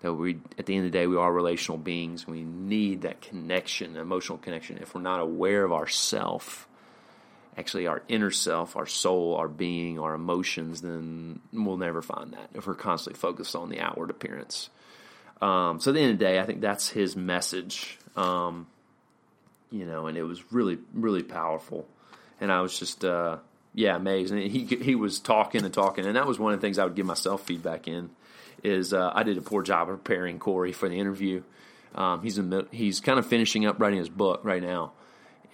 That 0.00 0.14
we 0.14 0.40
at 0.58 0.66
the 0.66 0.74
end 0.74 0.86
of 0.86 0.92
the 0.92 0.98
day 0.98 1.06
we 1.06 1.16
are 1.16 1.32
relational 1.32 1.78
beings. 1.78 2.26
We 2.26 2.42
need 2.42 3.02
that 3.02 3.20
connection, 3.20 3.96
emotional 3.96 4.38
connection. 4.38 4.78
If 4.78 4.96
we're 4.96 5.00
not 5.00 5.20
aware 5.20 5.64
of 5.64 5.72
ourself 5.72 6.66
actually 7.56 7.86
our 7.86 8.02
inner 8.08 8.30
self, 8.30 8.76
our 8.76 8.86
soul, 8.86 9.36
our 9.36 9.48
being, 9.48 9.98
our 9.98 10.14
emotions, 10.14 10.80
then 10.80 11.40
we'll 11.52 11.76
never 11.76 12.02
find 12.02 12.32
that 12.32 12.50
if 12.54 12.66
we're 12.66 12.74
constantly 12.74 13.18
focused 13.18 13.54
on 13.54 13.68
the 13.68 13.80
outward 13.80 14.10
appearance. 14.10 14.70
Um, 15.40 15.80
so 15.80 15.90
at 15.90 15.94
the 15.94 16.00
end 16.00 16.12
of 16.12 16.18
the 16.18 16.24
day, 16.24 16.38
I 16.38 16.44
think 16.44 16.60
that's 16.60 16.88
his 16.88 17.16
message. 17.16 17.98
Um, 18.16 18.66
you 19.70 19.86
know, 19.86 20.06
and 20.06 20.16
it 20.16 20.22
was 20.22 20.52
really, 20.52 20.78
really 20.94 21.22
powerful. 21.22 21.88
And 22.40 22.52
I 22.52 22.60
was 22.60 22.78
just, 22.78 23.04
uh, 23.04 23.38
yeah, 23.74 23.96
amazed. 23.96 24.32
And 24.32 24.42
he 24.42 24.64
he 24.64 24.94
was 24.94 25.18
talking 25.18 25.64
and 25.64 25.72
talking, 25.72 26.06
and 26.06 26.16
that 26.16 26.26
was 26.26 26.38
one 26.38 26.52
of 26.52 26.60
the 26.60 26.64
things 26.64 26.78
I 26.78 26.84
would 26.84 26.94
give 26.94 27.06
myself 27.06 27.42
feedback 27.42 27.88
in. 27.88 28.10
Is 28.62 28.92
uh, 28.92 29.10
I 29.12 29.24
did 29.24 29.38
a 29.38 29.42
poor 29.42 29.62
job 29.62 29.88
of 29.88 30.04
preparing 30.04 30.38
Corey 30.38 30.72
for 30.72 30.88
the 30.88 30.98
interview. 30.98 31.42
Um, 31.94 32.22
he's 32.22 32.38
in, 32.38 32.66
he's 32.70 33.00
kind 33.00 33.18
of 33.18 33.26
finishing 33.26 33.66
up 33.66 33.80
writing 33.80 33.98
his 33.98 34.08
book 34.08 34.40
right 34.44 34.62
now, 34.62 34.92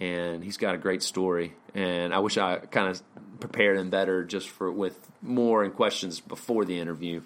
and 0.00 0.44
he's 0.44 0.56
got 0.56 0.74
a 0.74 0.78
great 0.78 1.02
story. 1.02 1.54
And 1.74 2.14
I 2.14 2.20
wish 2.20 2.38
I 2.38 2.58
kind 2.58 2.88
of 2.88 3.02
prepared 3.40 3.78
him 3.78 3.90
better 3.90 4.24
just 4.24 4.48
for 4.48 4.70
with 4.70 4.98
more 5.22 5.62
and 5.62 5.74
questions 5.74 6.20
before 6.20 6.64
the 6.64 6.78
interview. 6.78 7.22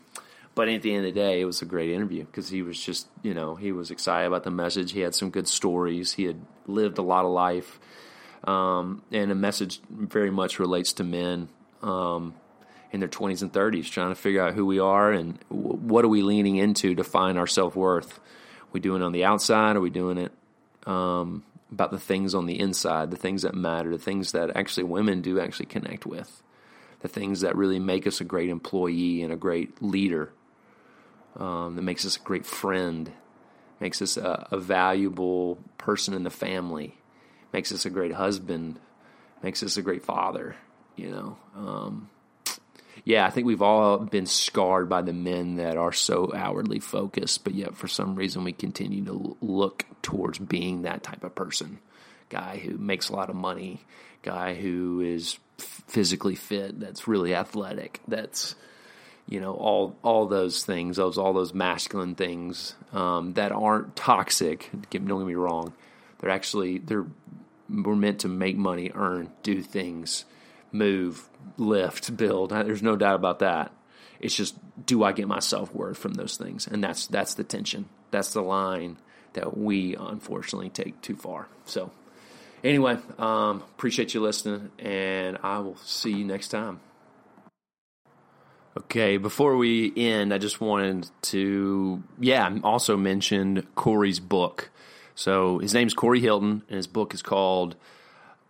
But 0.54 0.68
at 0.68 0.82
the 0.82 0.94
end 0.94 1.06
of 1.06 1.14
the 1.14 1.20
day, 1.20 1.40
it 1.40 1.46
was 1.46 1.62
a 1.62 1.64
great 1.64 1.90
interview 1.90 2.24
because 2.24 2.50
he 2.50 2.60
was 2.60 2.78
just, 2.78 3.08
you 3.22 3.32
know, 3.32 3.54
he 3.54 3.72
was 3.72 3.90
excited 3.90 4.26
about 4.26 4.44
the 4.44 4.50
message. 4.50 4.92
He 4.92 5.00
had 5.00 5.14
some 5.14 5.30
good 5.30 5.48
stories. 5.48 6.12
He 6.12 6.24
had 6.24 6.40
lived 6.66 6.98
a 6.98 7.02
lot 7.02 7.24
of 7.24 7.30
life. 7.30 7.80
Um, 8.44 9.02
and 9.12 9.30
the 9.30 9.34
message 9.34 9.80
very 9.88 10.30
much 10.30 10.58
relates 10.58 10.92
to 10.94 11.04
men 11.04 11.48
um, 11.82 12.34
in 12.90 13.00
their 13.00 13.08
20s 13.08 13.40
and 13.40 13.52
30s, 13.52 13.90
trying 13.90 14.10
to 14.10 14.14
figure 14.14 14.42
out 14.42 14.52
who 14.52 14.66
we 14.66 14.78
are 14.78 15.10
and 15.10 15.38
w- 15.48 15.76
what 15.76 16.04
are 16.04 16.08
we 16.08 16.22
leaning 16.22 16.56
into 16.56 16.94
to 16.96 17.04
find 17.04 17.38
our 17.38 17.46
self 17.46 17.74
worth. 17.74 18.20
we 18.72 18.80
doing 18.80 19.00
it 19.00 19.04
on 19.04 19.12
the 19.12 19.24
outside? 19.24 19.76
Are 19.76 19.80
we 19.80 19.90
doing 19.90 20.18
it 20.18 20.32
um, 20.86 21.44
about 21.72 21.90
the 21.90 21.98
things 21.98 22.34
on 22.34 22.46
the 22.46 22.60
inside, 22.60 23.10
the 23.10 23.16
things 23.16 23.42
that 23.42 23.54
matter, 23.54 23.90
the 23.90 23.98
things 24.02 24.32
that 24.32 24.54
actually 24.56 24.84
women 24.84 25.22
do 25.22 25.40
actually 25.40 25.66
connect 25.66 26.04
with, 26.06 26.42
the 27.00 27.08
things 27.08 27.40
that 27.40 27.56
really 27.56 27.78
make 27.78 28.06
us 28.06 28.20
a 28.20 28.24
great 28.24 28.50
employee 28.50 29.22
and 29.22 29.32
a 29.32 29.36
great 29.36 29.82
leader, 29.82 30.32
um, 31.36 31.76
that 31.76 31.82
makes 31.82 32.04
us 32.04 32.16
a 32.16 32.20
great 32.20 32.44
friend, 32.44 33.10
makes 33.80 34.02
us 34.02 34.16
a, 34.16 34.46
a 34.50 34.58
valuable 34.58 35.58
person 35.78 36.12
in 36.14 36.24
the 36.24 36.30
family, 36.30 36.98
makes 37.52 37.72
us 37.72 37.86
a 37.86 37.90
great 37.90 38.12
husband, 38.12 38.78
makes 39.42 39.62
us 39.62 39.76
a 39.76 39.82
great 39.82 40.04
father. 40.04 40.54
You 40.94 41.10
know, 41.10 41.36
um, 41.56 42.10
yeah, 43.04 43.26
I 43.26 43.30
think 43.30 43.46
we've 43.46 43.62
all 43.62 43.98
been 43.98 44.26
scarred 44.26 44.88
by 44.88 45.02
the 45.02 45.12
men 45.12 45.56
that 45.56 45.76
are 45.76 45.92
so 45.92 46.32
outwardly 46.34 46.78
focused, 46.78 47.42
but 47.42 47.54
yet 47.54 47.76
for 47.76 47.88
some 47.88 48.14
reason 48.14 48.44
we 48.44 48.52
continue 48.52 49.04
to 49.06 49.36
look 49.40 49.84
towards 50.02 50.38
being 50.38 50.82
that 50.82 51.02
type 51.02 51.24
of 51.24 51.34
person. 51.34 51.80
Guy 52.28 52.58
who 52.58 52.78
makes 52.78 53.08
a 53.08 53.16
lot 53.16 53.28
of 53.28 53.36
money, 53.36 53.80
guy 54.22 54.54
who 54.54 55.00
is 55.00 55.38
physically 55.58 56.36
fit, 56.36 56.78
that's 56.78 57.08
really 57.08 57.34
athletic, 57.34 58.00
that's 58.06 58.54
you 59.28 59.40
know 59.40 59.52
all 59.54 59.96
all 60.02 60.26
those 60.26 60.64
things, 60.64 60.96
those 60.96 61.18
all 61.18 61.32
those 61.32 61.52
masculine 61.52 62.14
things 62.14 62.74
um, 62.92 63.32
that 63.34 63.50
aren't 63.52 63.96
toxic. 63.96 64.70
Don't 64.72 64.90
get 64.90 65.02
me 65.02 65.34
wrong; 65.34 65.72
they're 66.20 66.30
actually 66.30 66.78
they're 66.78 67.06
we're 67.68 67.96
meant 67.96 68.20
to 68.20 68.28
make 68.28 68.56
money, 68.56 68.92
earn, 68.94 69.30
do 69.42 69.60
things 69.60 70.24
move, 70.72 71.28
lift, 71.56 72.16
build. 72.16 72.50
There's 72.50 72.82
no 72.82 72.96
doubt 72.96 73.16
about 73.16 73.40
that. 73.40 73.72
It's 74.20 74.34
just 74.34 74.56
do 74.86 75.02
I 75.02 75.12
get 75.12 75.28
my 75.28 75.40
self 75.40 75.74
worth 75.74 75.98
from 75.98 76.14
those 76.14 76.36
things, 76.36 76.66
and 76.66 76.82
that's 76.82 77.06
that's 77.06 77.34
the 77.34 77.44
tension. 77.44 77.88
That's 78.10 78.32
the 78.32 78.42
line 78.42 78.98
that 79.32 79.56
we 79.56 79.96
unfortunately 79.96 80.70
take 80.70 81.00
too 81.00 81.16
far. 81.16 81.48
So, 81.64 81.90
anyway, 82.62 82.98
um, 83.18 83.62
appreciate 83.74 84.14
you 84.14 84.20
listening, 84.20 84.70
and 84.78 85.38
I 85.42 85.58
will 85.58 85.76
see 85.76 86.12
you 86.12 86.24
next 86.24 86.48
time. 86.48 86.80
Okay, 88.74 89.18
before 89.18 89.56
we 89.56 89.92
end, 89.96 90.32
I 90.32 90.38
just 90.38 90.60
wanted 90.60 91.10
to, 91.22 92.02
yeah, 92.18 92.58
also 92.64 92.96
mention 92.96 93.66
Corey's 93.74 94.18
book. 94.18 94.70
So 95.14 95.58
his 95.58 95.74
name's 95.74 95.92
Corey 95.92 96.20
Hilton, 96.20 96.62
and 96.68 96.76
his 96.76 96.86
book 96.86 97.12
is 97.12 97.20
called 97.20 97.76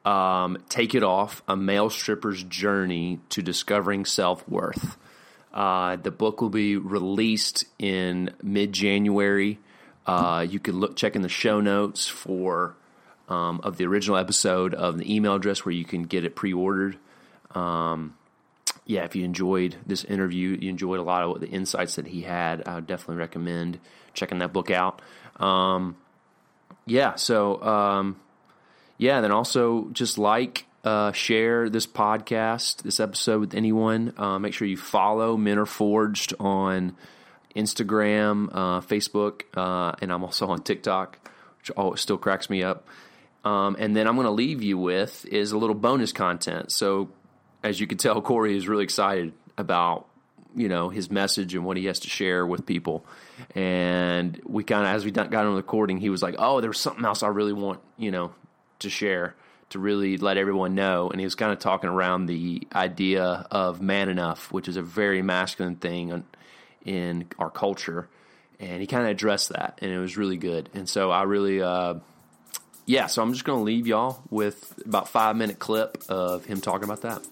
um, 0.04 0.58
Take 0.68 0.94
It 0.94 1.02
Off 1.02 1.42
A 1.48 1.56
Male 1.56 1.90
Stripper's 1.90 2.42
Journey 2.42 3.20
to 3.30 3.42
Discovering 3.42 4.04
Self 4.04 4.48
Worth. 4.48 4.96
Uh, 5.52 5.96
the 5.96 6.10
book 6.10 6.40
will 6.40 6.50
be 6.50 6.76
released 6.76 7.64
in 7.78 8.30
mid 8.42 8.72
January. 8.72 9.58
Uh, 10.06 10.44
you 10.48 10.58
can 10.58 10.80
look 10.80 10.96
check 10.96 11.14
in 11.14 11.22
the 11.22 11.28
show 11.28 11.60
notes 11.60 12.08
for 12.08 12.74
um, 13.28 13.60
of 13.62 13.76
the 13.76 13.86
original 13.86 14.16
episode 14.16 14.74
of 14.74 14.98
the 14.98 15.14
email 15.14 15.34
address 15.34 15.64
where 15.64 15.74
you 15.74 15.84
can 15.84 16.02
get 16.02 16.24
it 16.24 16.34
pre 16.34 16.52
ordered. 16.52 16.98
Um, 17.54 18.16
yeah, 18.84 19.04
if 19.04 19.14
you 19.14 19.24
enjoyed 19.24 19.76
this 19.86 20.04
interview, 20.04 20.56
you 20.60 20.68
enjoyed 20.68 20.98
a 20.98 21.02
lot 21.02 21.22
of 21.22 21.40
the 21.40 21.48
insights 21.48 21.96
that 21.96 22.06
he 22.06 22.22
had, 22.22 22.66
I 22.66 22.76
would 22.76 22.86
definitely 22.86 23.16
recommend 23.16 23.78
checking 24.12 24.38
that 24.38 24.52
book 24.52 24.70
out. 24.70 25.00
Um, 25.36 25.96
yeah, 26.84 27.14
so 27.14 27.62
um, 27.62 28.20
yeah, 28.98 29.20
then 29.20 29.32
also 29.32 29.88
just 29.92 30.18
like, 30.18 30.66
uh, 30.84 31.12
share 31.12 31.68
this 31.68 31.86
podcast, 31.86 32.82
this 32.82 33.00
episode 33.00 33.40
with 33.40 33.54
anyone. 33.54 34.12
Uh, 34.16 34.38
make 34.38 34.52
sure 34.54 34.66
you 34.66 34.76
follow 34.76 35.36
Men 35.36 35.58
Are 35.58 35.66
Forged 35.66 36.34
on 36.40 36.96
Instagram, 37.54 38.48
uh, 38.52 38.80
Facebook, 38.80 39.42
uh, 39.56 39.94
and 40.00 40.12
I'm 40.12 40.24
also 40.24 40.48
on 40.48 40.62
TikTok, 40.62 41.30
which 41.58 41.70
always 41.72 42.00
still 42.00 42.18
cracks 42.18 42.50
me 42.50 42.62
up. 42.62 42.86
Um, 43.44 43.76
and 43.78 43.96
then 43.96 44.06
I'm 44.06 44.14
going 44.14 44.26
to 44.26 44.32
leave 44.32 44.62
you 44.62 44.78
with 44.78 45.24
is 45.26 45.52
a 45.52 45.58
little 45.58 45.74
bonus 45.74 46.12
content. 46.12 46.70
So, 46.72 47.10
as 47.62 47.80
you 47.80 47.86
can 47.86 47.98
tell, 47.98 48.20
Corey 48.20 48.56
is 48.56 48.68
really 48.68 48.84
excited 48.84 49.32
about 49.58 50.08
you 50.54 50.68
know 50.68 50.90
his 50.90 51.10
message 51.10 51.54
and 51.54 51.64
what 51.64 51.76
he 51.76 51.86
has 51.86 52.00
to 52.00 52.08
share 52.10 52.46
with 52.46 52.66
people. 52.66 53.04
And 53.54 54.40
we 54.44 54.64
kind 54.64 54.86
of, 54.86 54.94
as 54.94 55.04
we 55.04 55.10
got 55.10 55.32
on 55.34 55.46
the 55.46 55.56
recording, 55.56 55.98
he 55.98 56.10
was 56.10 56.22
like, 56.22 56.36
"Oh, 56.38 56.60
there's 56.60 56.78
something 56.78 57.04
else 57.04 57.22
I 57.22 57.28
really 57.28 57.52
want, 57.52 57.80
you 57.98 58.10
know, 58.10 58.32
to 58.82 58.90
share." 58.90 59.34
to 59.72 59.78
really 59.78 60.18
let 60.18 60.36
everyone 60.36 60.74
know. 60.74 61.08
And 61.08 61.18
he 61.18 61.24
was 61.24 61.34
kind 61.34 61.50
of 61.50 61.58
talking 61.58 61.88
around 61.88 62.26
the 62.26 62.66
idea 62.74 63.24
of 63.50 63.80
man 63.80 64.10
enough, 64.10 64.52
which 64.52 64.68
is 64.68 64.76
a 64.76 64.82
very 64.82 65.22
masculine 65.22 65.76
thing 65.76 66.24
in 66.84 67.26
our 67.38 67.50
culture. 67.50 68.08
And 68.60 68.80
he 68.80 68.86
kind 68.86 69.04
of 69.04 69.10
addressed 69.10 69.48
that, 69.48 69.78
and 69.82 69.90
it 69.90 69.98
was 69.98 70.16
really 70.16 70.36
good. 70.36 70.68
And 70.74 70.88
so 70.88 71.10
I 71.10 71.22
really, 71.22 71.62
uh, 71.62 71.94
yeah, 72.86 73.06
so 73.06 73.22
I'm 73.22 73.32
just 73.32 73.44
going 73.44 73.58
to 73.58 73.64
leave 73.64 73.86
y'all 73.86 74.22
with 74.30 74.78
about 74.84 75.08
five 75.08 75.36
minute 75.36 75.58
clip 75.58 76.02
of 76.08 76.44
him 76.44 76.60
talking 76.60 76.84
about 76.84 77.00
that. 77.02 77.26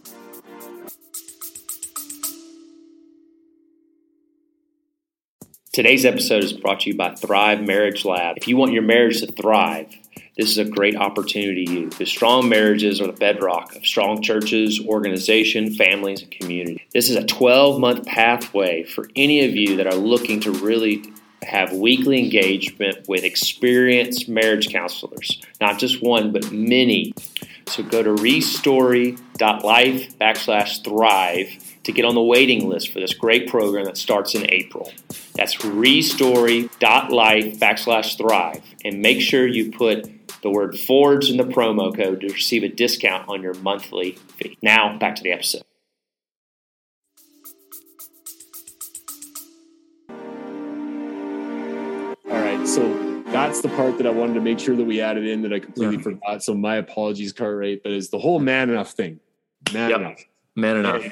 Today's 5.72 6.04
episode 6.04 6.42
is 6.42 6.52
brought 6.52 6.80
to 6.80 6.90
you 6.90 6.96
by 6.96 7.14
Thrive 7.14 7.62
Marriage 7.62 8.04
Lab. 8.04 8.38
If 8.38 8.48
you 8.48 8.56
want 8.56 8.72
your 8.72 8.82
marriage 8.82 9.20
to 9.20 9.28
thrive, 9.28 9.94
this 10.40 10.52
is 10.52 10.58
a 10.58 10.64
great 10.64 10.96
opportunity 10.96 11.66
to 11.66 11.72
you 11.72 11.88
because 11.88 12.08
strong 12.08 12.48
marriages 12.48 12.98
are 12.98 13.06
the 13.06 13.12
bedrock 13.12 13.76
of 13.76 13.84
strong 13.84 14.22
churches, 14.22 14.80
organization, 14.86 15.74
families, 15.74 16.22
and 16.22 16.30
community. 16.30 16.82
This 16.94 17.10
is 17.10 17.16
a 17.16 17.26
12 17.26 17.78
month 17.78 18.06
pathway 18.06 18.84
for 18.84 19.10
any 19.14 19.44
of 19.44 19.54
you 19.54 19.76
that 19.76 19.86
are 19.86 19.94
looking 19.94 20.40
to 20.40 20.50
really 20.50 21.12
have 21.42 21.74
weekly 21.74 22.24
engagement 22.24 23.06
with 23.06 23.22
experienced 23.22 24.30
marriage 24.30 24.70
counselors, 24.70 25.42
not 25.60 25.78
just 25.78 26.02
one, 26.02 26.32
but 26.32 26.50
many. 26.50 27.12
So 27.66 27.82
go 27.82 28.02
to 28.02 28.14
restory.life 28.14 30.18
backslash 30.18 30.82
thrive 30.82 31.76
to 31.84 31.92
get 31.92 32.06
on 32.06 32.14
the 32.14 32.22
waiting 32.22 32.66
list 32.66 32.92
for 32.92 33.00
this 33.00 33.12
great 33.12 33.46
program 33.46 33.84
that 33.84 33.98
starts 33.98 34.34
in 34.34 34.50
April. 34.50 34.90
That's 35.34 35.56
restory.life 35.56 37.58
backslash 37.58 38.16
thrive. 38.16 38.62
And 38.84 39.02
make 39.02 39.20
sure 39.20 39.46
you 39.46 39.70
put 39.70 40.19
the 40.42 40.50
word 40.50 40.78
Forge 40.78 41.30
in 41.30 41.36
the 41.36 41.44
promo 41.44 41.94
code 41.94 42.20
to 42.22 42.28
receive 42.28 42.62
a 42.62 42.68
discount 42.68 43.28
on 43.28 43.42
your 43.42 43.54
monthly 43.54 44.12
fee. 44.38 44.58
Now, 44.62 44.98
back 44.98 45.16
to 45.16 45.22
the 45.22 45.32
episode. 45.32 45.62
All 52.30 52.40
right, 52.40 52.66
so 52.66 53.22
that's 53.24 53.60
the 53.60 53.68
part 53.70 53.98
that 53.98 54.06
I 54.06 54.10
wanted 54.10 54.34
to 54.34 54.40
make 54.40 54.58
sure 54.58 54.76
that 54.76 54.84
we 54.84 55.00
added 55.00 55.26
in 55.26 55.42
that 55.42 55.52
I 55.52 55.60
completely 55.60 55.96
yeah. 55.96 56.02
forgot. 56.02 56.42
So 56.42 56.54
my 56.54 56.76
apologies, 56.76 57.32
Cartwright, 57.32 57.82
but 57.82 57.92
it's 57.92 58.08
the 58.08 58.18
whole 58.18 58.40
man 58.40 58.70
enough 58.70 58.92
thing. 58.92 59.20
Man 59.72 59.90
yep. 59.90 60.00
enough. 60.00 60.24
Man 60.56 60.76
enough. 60.78 61.04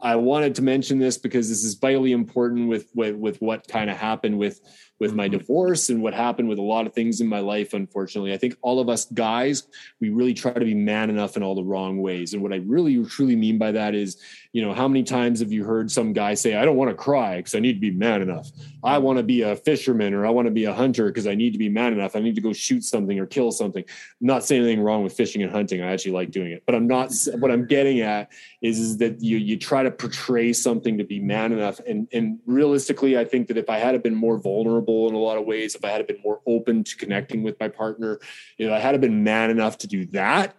I 0.00 0.16
wanted 0.16 0.56
to 0.56 0.62
mention 0.62 0.98
this 0.98 1.16
because 1.16 1.48
this 1.48 1.62
is 1.62 1.74
vitally 1.74 2.10
important 2.10 2.68
with 2.68 2.90
with, 2.94 3.14
with 3.14 3.40
what 3.40 3.68
kind 3.68 3.88
of 3.88 3.96
happened 3.96 4.38
with 4.38 4.60
with 5.02 5.14
my 5.14 5.26
mm-hmm. 5.26 5.38
divorce 5.38 5.88
and 5.88 6.00
what 6.00 6.14
happened 6.14 6.48
with 6.48 6.58
a 6.58 6.62
lot 6.62 6.86
of 6.86 6.94
things 6.94 7.20
in 7.20 7.26
my 7.26 7.40
life 7.40 7.74
unfortunately. 7.74 8.32
I 8.32 8.36
think 8.36 8.56
all 8.62 8.78
of 8.78 8.88
us 8.88 9.06
guys 9.06 9.64
we 10.00 10.10
really 10.10 10.32
try 10.32 10.52
to 10.52 10.64
be 10.64 10.74
man 10.74 11.10
enough 11.10 11.36
in 11.36 11.42
all 11.42 11.56
the 11.56 11.64
wrong 11.64 12.00
ways. 12.00 12.34
And 12.34 12.42
what 12.42 12.52
i 12.52 12.56
really 12.64 13.04
truly 13.04 13.34
mean 13.34 13.58
by 13.58 13.72
that 13.72 13.96
is 13.96 14.16
you 14.52 14.62
know 14.62 14.72
how 14.72 14.86
many 14.86 15.02
times 15.02 15.40
have 15.40 15.50
you 15.50 15.64
heard 15.64 15.90
some 15.90 16.12
guy 16.12 16.34
say 16.34 16.54
i 16.54 16.64
don't 16.64 16.76
want 16.76 16.88
to 16.88 16.94
cry 16.94 17.38
because 17.38 17.56
i 17.56 17.58
need 17.58 17.72
to 17.72 17.80
be 17.80 17.90
man 17.90 18.22
enough. 18.22 18.48
I 18.84 18.98
want 18.98 19.16
to 19.18 19.24
be 19.24 19.42
a 19.42 19.56
fisherman 19.56 20.14
or 20.14 20.24
i 20.24 20.30
want 20.30 20.46
to 20.46 20.52
be 20.52 20.66
a 20.66 20.72
hunter 20.72 21.08
because 21.08 21.26
i 21.26 21.34
need 21.34 21.50
to 21.50 21.58
be 21.58 21.68
man 21.68 21.92
enough. 21.92 22.14
I 22.14 22.20
need 22.20 22.36
to 22.36 22.40
go 22.40 22.52
shoot 22.52 22.84
something 22.84 23.18
or 23.18 23.26
kill 23.26 23.50
something. 23.50 23.82
I'm 23.84 24.26
not 24.26 24.44
saying 24.44 24.62
anything 24.62 24.82
wrong 24.84 25.02
with 25.02 25.14
fishing 25.14 25.42
and 25.42 25.50
hunting. 25.50 25.82
I 25.82 25.92
actually 25.92 26.12
like 26.12 26.30
doing 26.30 26.52
it. 26.52 26.62
But 26.64 26.76
i'm 26.76 26.86
not 26.86 27.12
what 27.40 27.50
i'm 27.50 27.66
getting 27.66 28.02
at 28.02 28.30
is, 28.60 28.78
is 28.78 28.98
that 28.98 29.20
you 29.20 29.36
you 29.36 29.58
try 29.58 29.82
to 29.82 29.90
portray 29.90 30.52
something 30.52 30.96
to 30.98 31.04
be 31.04 31.18
man 31.18 31.52
enough. 31.52 31.80
And 31.88 32.06
and 32.12 32.38
realistically 32.46 33.18
i 33.18 33.24
think 33.24 33.48
that 33.48 33.56
if 33.56 33.68
i 33.68 33.78
had 33.78 34.00
been 34.02 34.14
more 34.14 34.38
vulnerable 34.38 34.91
vulnerable 34.92 35.08
in 35.08 35.14
a 35.14 35.18
lot 35.18 35.38
of 35.38 35.46
ways, 35.46 35.74
if 35.74 35.84
I 35.84 35.90
had 35.90 36.06
been 36.06 36.20
more 36.22 36.40
open 36.46 36.84
to 36.84 36.96
connecting 36.96 37.42
with 37.42 37.58
my 37.60 37.68
partner, 37.68 38.20
if 38.58 38.70
I 38.70 38.78
had 38.78 39.00
been 39.00 39.24
man 39.24 39.50
enough 39.50 39.78
to 39.78 39.86
do 39.86 40.06
that 40.06 40.54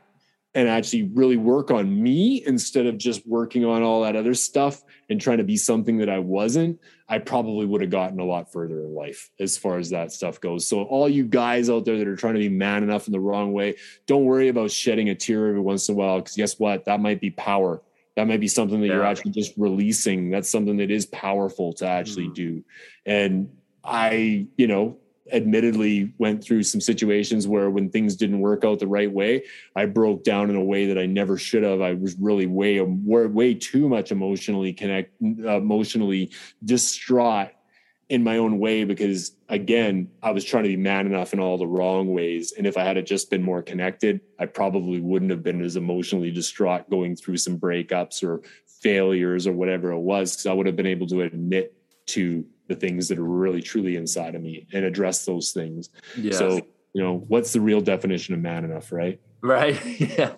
and 0.55 0.69
actually 0.69 1.03
really 1.03 1.37
work 1.37 1.71
on 1.71 2.01
me 2.01 2.43
instead 2.45 2.85
of 2.85 2.97
just 2.97 3.25
working 3.27 3.65
on 3.65 3.81
all 3.81 4.03
that 4.03 4.15
other 4.15 4.35
stuff 4.35 4.83
and 5.09 5.19
trying 5.19 5.39
to 5.39 5.43
be 5.43 5.57
something 5.57 5.97
that 5.97 6.09
I 6.09 6.19
wasn't, 6.19 6.79
I 7.09 7.17
probably 7.17 7.65
would 7.65 7.81
have 7.81 7.89
gotten 7.89 8.19
a 8.19 8.23
lot 8.23 8.51
further 8.51 8.79
in 8.81 8.93
life 8.93 9.31
as 9.39 9.57
far 9.57 9.79
as 9.79 9.89
that 9.89 10.11
stuff 10.11 10.39
goes. 10.39 10.67
So, 10.67 10.83
all 10.83 11.09
you 11.09 11.25
guys 11.25 11.69
out 11.69 11.85
there 11.85 11.97
that 11.97 12.07
are 12.07 12.15
trying 12.15 12.35
to 12.35 12.39
be 12.39 12.49
man 12.49 12.83
enough 12.83 13.07
in 13.07 13.13
the 13.13 13.19
wrong 13.19 13.51
way, 13.51 13.75
don't 14.05 14.25
worry 14.25 14.47
about 14.47 14.71
shedding 14.71 15.09
a 15.09 15.15
tear 15.15 15.47
every 15.47 15.59
once 15.59 15.89
in 15.89 15.95
a 15.95 15.97
while 15.97 16.19
because 16.19 16.35
guess 16.35 16.59
what? 16.59 16.85
That 16.85 16.99
might 16.99 17.19
be 17.19 17.31
power. 17.31 17.81
That 18.15 18.27
might 18.27 18.39
be 18.39 18.47
something 18.47 18.79
that 18.81 18.87
yeah. 18.87 18.93
you're 18.93 19.05
actually 19.05 19.31
just 19.31 19.53
releasing. 19.57 20.29
That's 20.29 20.49
something 20.49 20.77
that 20.77 20.91
is 20.91 21.07
powerful 21.07 21.73
to 21.73 21.87
actually 21.87 22.27
mm. 22.27 22.35
do. 22.35 22.63
And 23.07 23.49
I, 23.83 24.47
you 24.57 24.67
know, 24.67 24.97
admittedly 25.31 26.13
went 26.17 26.43
through 26.43 26.63
some 26.63 26.81
situations 26.81 27.47
where 27.47 27.69
when 27.69 27.89
things 27.89 28.15
didn't 28.15 28.39
work 28.39 28.65
out 28.65 28.79
the 28.79 28.87
right 28.87 29.11
way, 29.11 29.43
I 29.75 29.85
broke 29.85 30.23
down 30.23 30.49
in 30.49 30.55
a 30.55 30.63
way 30.63 30.87
that 30.87 30.97
I 30.97 31.05
never 31.05 31.37
should 31.37 31.63
have. 31.63 31.81
I 31.81 31.93
was 31.93 32.15
really 32.19 32.45
way, 32.45 32.81
way 32.81 33.53
too 33.53 33.87
much 33.87 34.11
emotionally 34.11 34.73
connect, 34.73 35.13
uh, 35.23 35.57
emotionally 35.57 36.31
distraught 36.63 37.51
in 38.09 38.23
my 38.23 38.37
own 38.37 38.59
way 38.59 38.83
because 38.83 39.31
again, 39.47 40.09
I 40.21 40.31
was 40.31 40.43
trying 40.43 40.63
to 40.63 40.69
be 40.69 40.77
man 40.77 41.05
enough 41.05 41.33
in 41.33 41.39
all 41.39 41.57
the 41.57 41.65
wrong 41.65 42.13
ways. 42.13 42.53
And 42.57 42.67
if 42.67 42.77
I 42.77 42.83
had 42.83 43.03
just 43.07 43.29
been 43.29 43.41
more 43.41 43.63
connected, 43.63 44.19
I 44.39 44.45
probably 44.45 44.99
wouldn't 44.99 45.31
have 45.31 45.41
been 45.41 45.61
as 45.61 45.77
emotionally 45.77 46.31
distraught 46.31 46.89
going 46.89 47.15
through 47.15 47.37
some 47.37 47.57
breakups 47.57 48.23
or 48.23 48.41
failures 48.81 49.47
or 49.47 49.53
whatever 49.53 49.91
it 49.93 49.99
was, 49.99 50.33
because 50.33 50.47
I 50.47 50.53
would 50.53 50.65
have 50.65 50.75
been 50.75 50.85
able 50.85 51.07
to 51.07 51.21
admit 51.21 51.73
to 52.07 52.45
the 52.67 52.75
things 52.75 53.07
that 53.09 53.19
are 53.19 53.23
really 53.23 53.61
truly 53.61 53.95
inside 53.95 54.35
of 54.35 54.41
me 54.41 54.67
and 54.73 54.85
address 54.85 55.25
those 55.25 55.51
things. 55.51 55.89
Yeah. 56.17 56.33
So, 56.33 56.61
you 56.93 57.03
know, 57.03 57.25
what's 57.27 57.53
the 57.53 57.61
real 57.61 57.81
definition 57.81 58.33
of 58.33 58.39
man 58.39 58.63
enough, 58.63 58.91
right? 58.91 59.19
Right. 59.41 59.79
yeah. 59.99 60.33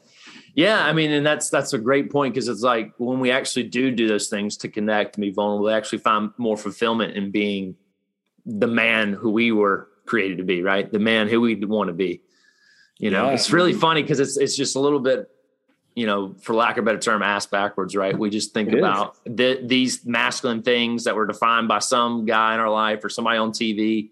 Yeah, 0.55 0.85
I 0.85 0.93
mean, 0.93 1.11
and 1.11 1.25
that's 1.25 1.49
that's 1.49 1.73
a 1.73 1.77
great 1.77 2.09
point 2.09 2.33
because 2.33 2.47
it's 2.47 2.61
like 2.61 2.93
when 2.97 3.19
we 3.19 3.29
actually 3.29 3.63
do 3.63 3.91
do 3.91 4.07
those 4.07 4.29
things 4.29 4.55
to 4.57 4.69
connect 4.69 5.17
and 5.17 5.21
be 5.21 5.31
vulnerable, 5.31 5.65
we 5.65 5.73
actually 5.73 5.97
find 5.97 6.31
more 6.37 6.55
fulfillment 6.55 7.17
in 7.17 7.29
being 7.29 7.75
the 8.45 8.67
man 8.67 9.11
who 9.11 9.31
we 9.31 9.51
were 9.51 9.89
created 10.05 10.37
to 10.37 10.45
be, 10.45 10.61
right? 10.61 10.89
The 10.89 10.99
man 10.99 11.27
who 11.27 11.41
we 11.41 11.55
want 11.55 11.89
to 11.89 11.93
be. 11.93 12.21
You 12.99 13.11
know, 13.11 13.25
yeah. 13.25 13.33
it's 13.33 13.51
really 13.51 13.73
funny 13.73 14.01
because 14.01 14.21
it's 14.21 14.37
it's 14.37 14.55
just 14.55 14.77
a 14.77 14.79
little 14.79 15.01
bit 15.01 15.29
you 15.95 16.05
know, 16.05 16.35
for 16.41 16.53
lack 16.53 16.77
of 16.77 16.83
a 16.83 16.85
better 16.85 16.99
term, 16.99 17.23
ass 17.23 17.45
backwards, 17.45 17.95
right? 17.95 18.17
We 18.17 18.29
just 18.29 18.53
think 18.53 18.69
it 18.69 18.77
about 18.77 19.17
the, 19.25 19.61
these 19.63 20.05
masculine 20.05 20.61
things 20.61 21.05
that 21.05 21.15
were 21.15 21.25
defined 21.25 21.69
by 21.69 21.79
some 21.79 22.25
guy 22.25 22.53
in 22.53 22.59
our 22.59 22.69
life 22.69 23.03
or 23.03 23.09
somebody 23.09 23.37
on 23.37 23.51
TV. 23.51 24.09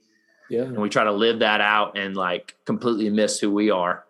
Yeah. 0.49 0.61
And 0.61 0.77
we 0.77 0.89
try 0.89 1.03
to 1.03 1.11
live 1.11 1.39
that 1.39 1.59
out 1.59 1.97
and 1.97 2.15
like 2.15 2.55
completely 2.65 3.09
miss 3.09 3.39
who 3.39 3.51
we 3.51 3.69
are. 3.69 4.05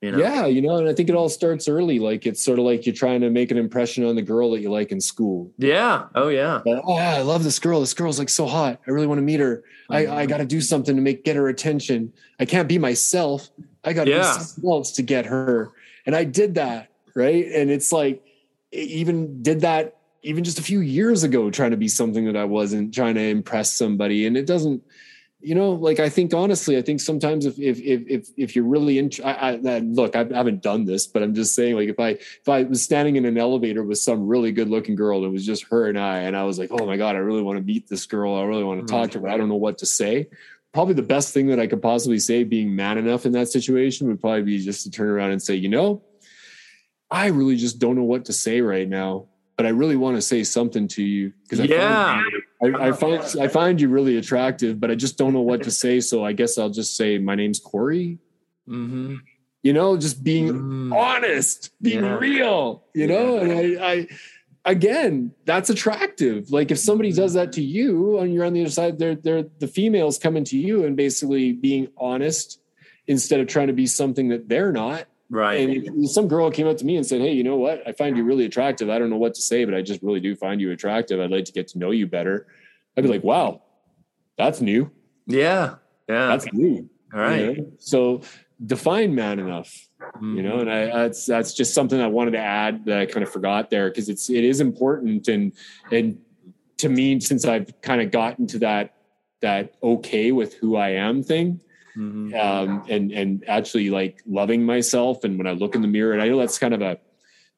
You 0.00 0.12
know? 0.12 0.18
Yeah, 0.18 0.46
you 0.46 0.62
know, 0.62 0.76
and 0.76 0.88
I 0.88 0.94
think 0.94 1.10
it 1.10 1.14
all 1.14 1.28
starts 1.28 1.68
early. 1.68 1.98
Like 1.98 2.24
it's 2.24 2.42
sort 2.42 2.58
of 2.58 2.64
like 2.64 2.86
you're 2.86 2.94
trying 2.94 3.20
to 3.20 3.28
make 3.28 3.50
an 3.50 3.58
impression 3.58 4.04
on 4.04 4.14
the 4.14 4.22
girl 4.22 4.52
that 4.52 4.60
you 4.60 4.70
like 4.70 4.92
in 4.92 5.00
school. 5.00 5.50
Yeah. 5.58 6.06
Oh 6.14 6.28
yeah. 6.28 6.60
But, 6.64 6.80
oh 6.84 6.96
yeah, 6.96 7.16
I 7.16 7.22
love 7.22 7.44
this 7.44 7.58
girl. 7.58 7.80
This 7.80 7.92
girl's 7.92 8.18
like 8.18 8.30
so 8.30 8.46
hot. 8.46 8.80
I 8.86 8.92
really 8.92 9.06
want 9.06 9.18
to 9.18 9.22
meet 9.22 9.40
her. 9.40 9.62
I, 9.90 10.06
I 10.06 10.26
got 10.26 10.38
to 10.38 10.46
do 10.46 10.62
something 10.62 10.96
to 10.96 11.02
make 11.02 11.24
get 11.24 11.36
her 11.36 11.48
attention. 11.48 12.14
I 12.38 12.46
can't 12.46 12.68
be 12.68 12.78
myself. 12.78 13.50
I 13.84 13.92
got 13.92 14.04
to 14.04 14.10
yeah. 14.10 14.18
be 14.18 14.42
something 14.42 14.70
else 14.70 14.92
to 14.92 15.02
get 15.02 15.26
her. 15.26 15.72
And 16.06 16.14
I 16.14 16.24
did 16.24 16.54
that, 16.54 16.90
right? 17.14 17.46
And 17.46 17.70
it's 17.70 17.92
like, 17.92 18.22
even 18.72 19.42
did 19.42 19.60
that 19.62 19.96
even 20.22 20.44
just 20.44 20.58
a 20.58 20.62
few 20.62 20.80
years 20.80 21.22
ago, 21.22 21.50
trying 21.50 21.70
to 21.70 21.76
be 21.76 21.88
something 21.88 22.26
that 22.26 22.36
I 22.36 22.44
wasn't, 22.44 22.94
trying 22.94 23.14
to 23.14 23.22
impress 23.22 23.72
somebody. 23.72 24.26
And 24.26 24.36
it 24.36 24.46
doesn't, 24.46 24.82
you 25.40 25.54
know, 25.54 25.72
like 25.72 25.98
I 25.98 26.10
think 26.10 26.34
honestly, 26.34 26.76
I 26.76 26.82
think 26.82 27.00
sometimes 27.00 27.46
if 27.46 27.58
if 27.58 27.80
if 27.80 28.02
if, 28.06 28.28
if 28.36 28.56
you're 28.56 28.66
really 28.66 28.98
in, 28.98 29.10
I, 29.24 29.58
I, 29.64 29.78
look, 29.78 30.14
I 30.14 30.24
haven't 30.24 30.62
done 30.62 30.84
this, 30.84 31.06
but 31.06 31.22
I'm 31.22 31.34
just 31.34 31.54
saying, 31.54 31.76
like 31.76 31.88
if 31.88 31.98
I 31.98 32.10
if 32.10 32.48
I 32.48 32.64
was 32.64 32.82
standing 32.82 33.16
in 33.16 33.24
an 33.24 33.38
elevator 33.38 33.82
with 33.82 33.98
some 33.98 34.26
really 34.26 34.52
good 34.52 34.68
looking 34.68 34.96
girl, 34.96 35.18
and 35.18 35.26
it 35.28 35.32
was 35.32 35.46
just 35.46 35.64
her 35.70 35.88
and 35.88 35.98
I, 35.98 36.18
and 36.18 36.36
I 36.36 36.44
was 36.44 36.58
like, 36.58 36.70
oh 36.70 36.84
my 36.84 36.98
god, 36.98 37.16
I 37.16 37.20
really 37.20 37.42
want 37.42 37.58
to 37.58 37.64
meet 37.64 37.88
this 37.88 38.04
girl, 38.04 38.34
I 38.34 38.42
really 38.42 38.64
want 38.64 38.80
to 38.80 38.92
mm-hmm. 38.92 39.02
talk 39.02 39.12
to 39.12 39.20
her, 39.20 39.28
I 39.28 39.38
don't 39.38 39.48
know 39.48 39.54
what 39.54 39.78
to 39.78 39.86
say 39.86 40.28
probably 40.72 40.94
the 40.94 41.02
best 41.02 41.34
thing 41.34 41.48
that 41.48 41.58
I 41.58 41.66
could 41.66 41.82
possibly 41.82 42.18
say, 42.18 42.44
being 42.44 42.74
man 42.74 42.98
enough 42.98 43.26
in 43.26 43.32
that 43.32 43.48
situation, 43.48 44.08
would 44.08 44.20
probably 44.20 44.42
be 44.42 44.58
just 44.58 44.84
to 44.84 44.90
turn 44.90 45.08
around 45.08 45.32
and 45.32 45.42
say, 45.42 45.54
you 45.54 45.68
know, 45.68 46.02
I 47.10 47.26
really 47.26 47.56
just 47.56 47.78
don't 47.78 47.96
know 47.96 48.04
what 48.04 48.26
to 48.26 48.32
say 48.32 48.60
right 48.60 48.88
now, 48.88 49.26
but 49.56 49.66
I 49.66 49.70
really 49.70 49.96
want 49.96 50.16
to 50.16 50.22
say 50.22 50.44
something 50.44 50.86
to 50.88 51.02
you 51.02 51.32
because 51.42 51.66
yeah, 51.68 52.22
I, 52.62 52.70
find, 52.70 52.76
I, 52.76 52.88
I 52.88 52.92
find 52.92 53.40
I 53.40 53.48
find 53.48 53.80
you 53.80 53.88
really 53.88 54.16
attractive, 54.16 54.78
but 54.78 54.90
I 54.90 54.94
just 54.94 55.18
don't 55.18 55.32
know 55.32 55.40
what 55.40 55.62
to 55.64 55.70
say. 55.70 56.00
So 56.00 56.24
I 56.24 56.32
guess 56.32 56.56
I'll 56.56 56.70
just 56.70 56.96
say 56.96 57.18
my 57.18 57.34
name's 57.34 57.58
Corey. 57.58 58.18
Mm-hmm. 58.68 59.16
You 59.62 59.72
know, 59.74 59.96
just 59.96 60.24
being 60.24 60.52
mm. 60.52 60.96
honest, 60.96 61.70
being 61.82 62.04
yeah. 62.04 62.16
real. 62.16 62.84
You 62.94 63.02
yeah. 63.02 63.06
know, 63.06 63.38
and 63.38 63.52
I, 63.52 63.92
I 63.92 64.08
again, 64.64 65.32
that's 65.44 65.70
attractive. 65.70 66.50
Like 66.50 66.70
if 66.70 66.78
somebody 66.78 67.10
mm-hmm. 67.10 67.20
does 67.20 67.34
that 67.34 67.52
to 67.52 67.62
you 67.62 68.18
and 68.18 68.32
you're 68.32 68.44
on 68.44 68.52
the 68.52 68.62
other 68.62 68.70
side, 68.70 68.98
they're 68.98 69.14
they're 69.14 69.44
the 69.58 69.68
females 69.68 70.18
coming 70.18 70.44
to 70.44 70.56
you 70.56 70.84
and 70.84 70.96
basically 70.96 71.52
being 71.52 71.88
honest 71.96 72.60
instead 73.06 73.40
of 73.40 73.48
trying 73.48 73.66
to 73.68 73.72
be 73.72 73.86
something 73.86 74.28
that 74.28 74.48
they're 74.48 74.72
not. 74.72 75.06
Right. 75.30 75.86
And 75.86 76.10
some 76.10 76.26
girl 76.26 76.50
came 76.50 76.66
up 76.66 76.76
to 76.78 76.84
me 76.84 76.96
and 76.96 77.06
said, 77.06 77.20
Hey, 77.20 77.32
you 77.32 77.44
know 77.44 77.56
what? 77.56 77.86
I 77.86 77.92
find 77.92 78.16
you 78.16 78.24
really 78.24 78.44
attractive. 78.44 78.90
I 78.90 78.98
don't 78.98 79.10
know 79.10 79.16
what 79.16 79.34
to 79.34 79.40
say, 79.40 79.64
but 79.64 79.74
I 79.74 79.82
just 79.82 80.02
really 80.02 80.20
do 80.20 80.34
find 80.34 80.60
you 80.60 80.72
attractive. 80.72 81.20
I'd 81.20 81.30
like 81.30 81.44
to 81.44 81.52
get 81.52 81.68
to 81.68 81.78
know 81.78 81.92
you 81.92 82.06
better. 82.06 82.48
I'd 82.96 83.02
be 83.02 83.08
like, 83.08 83.22
wow, 83.22 83.62
that's 84.36 84.60
new. 84.60 84.90
Yeah. 85.26 85.76
Yeah. 86.08 86.26
That's 86.26 86.52
new. 86.52 86.90
All 87.14 87.20
right. 87.20 87.40
You 87.40 87.56
know? 87.56 87.72
So 87.78 88.22
define 88.66 89.14
man 89.14 89.38
enough, 89.38 89.88
mm-hmm. 90.00 90.36
you 90.36 90.42
know, 90.42 90.58
and 90.58 90.70
I, 90.70 90.86
that's, 90.86 91.26
that's 91.26 91.54
just 91.54 91.74
something 91.74 92.00
I 92.00 92.08
wanted 92.08 92.32
to 92.32 92.38
add 92.38 92.84
that 92.86 92.98
I 92.98 93.06
kind 93.06 93.22
of 93.22 93.32
forgot 93.32 93.70
there. 93.70 93.90
Cause 93.90 94.08
it's, 94.08 94.28
it 94.30 94.44
is 94.44 94.60
important. 94.60 95.28
And, 95.28 95.52
and 95.90 96.18
to 96.78 96.88
me, 96.88 97.20
since 97.20 97.44
I've 97.44 97.80
kind 97.80 98.00
of 98.00 98.10
gotten 98.10 98.46
to 98.48 98.58
that, 98.60 98.94
that 99.40 99.74
okay 99.82 100.32
with 100.32 100.54
who 100.54 100.76
I 100.76 100.90
am 100.90 101.22
thing, 101.22 101.60
mm-hmm. 101.96 102.34
um, 102.34 102.84
and 102.88 103.10
and 103.12 103.44
actually 103.48 103.90
like 103.90 104.22
loving 104.26 104.64
myself. 104.64 105.24
And 105.24 105.38
when 105.38 105.46
I 105.46 105.52
look 105.52 105.74
in 105.74 105.82
the 105.82 105.88
mirror, 105.88 106.12
and 106.12 106.22
I 106.22 106.28
know 106.28 106.38
that's 106.38 106.58
kind 106.58 106.74
of 106.74 106.82
a, 106.82 106.92
I 106.92 106.98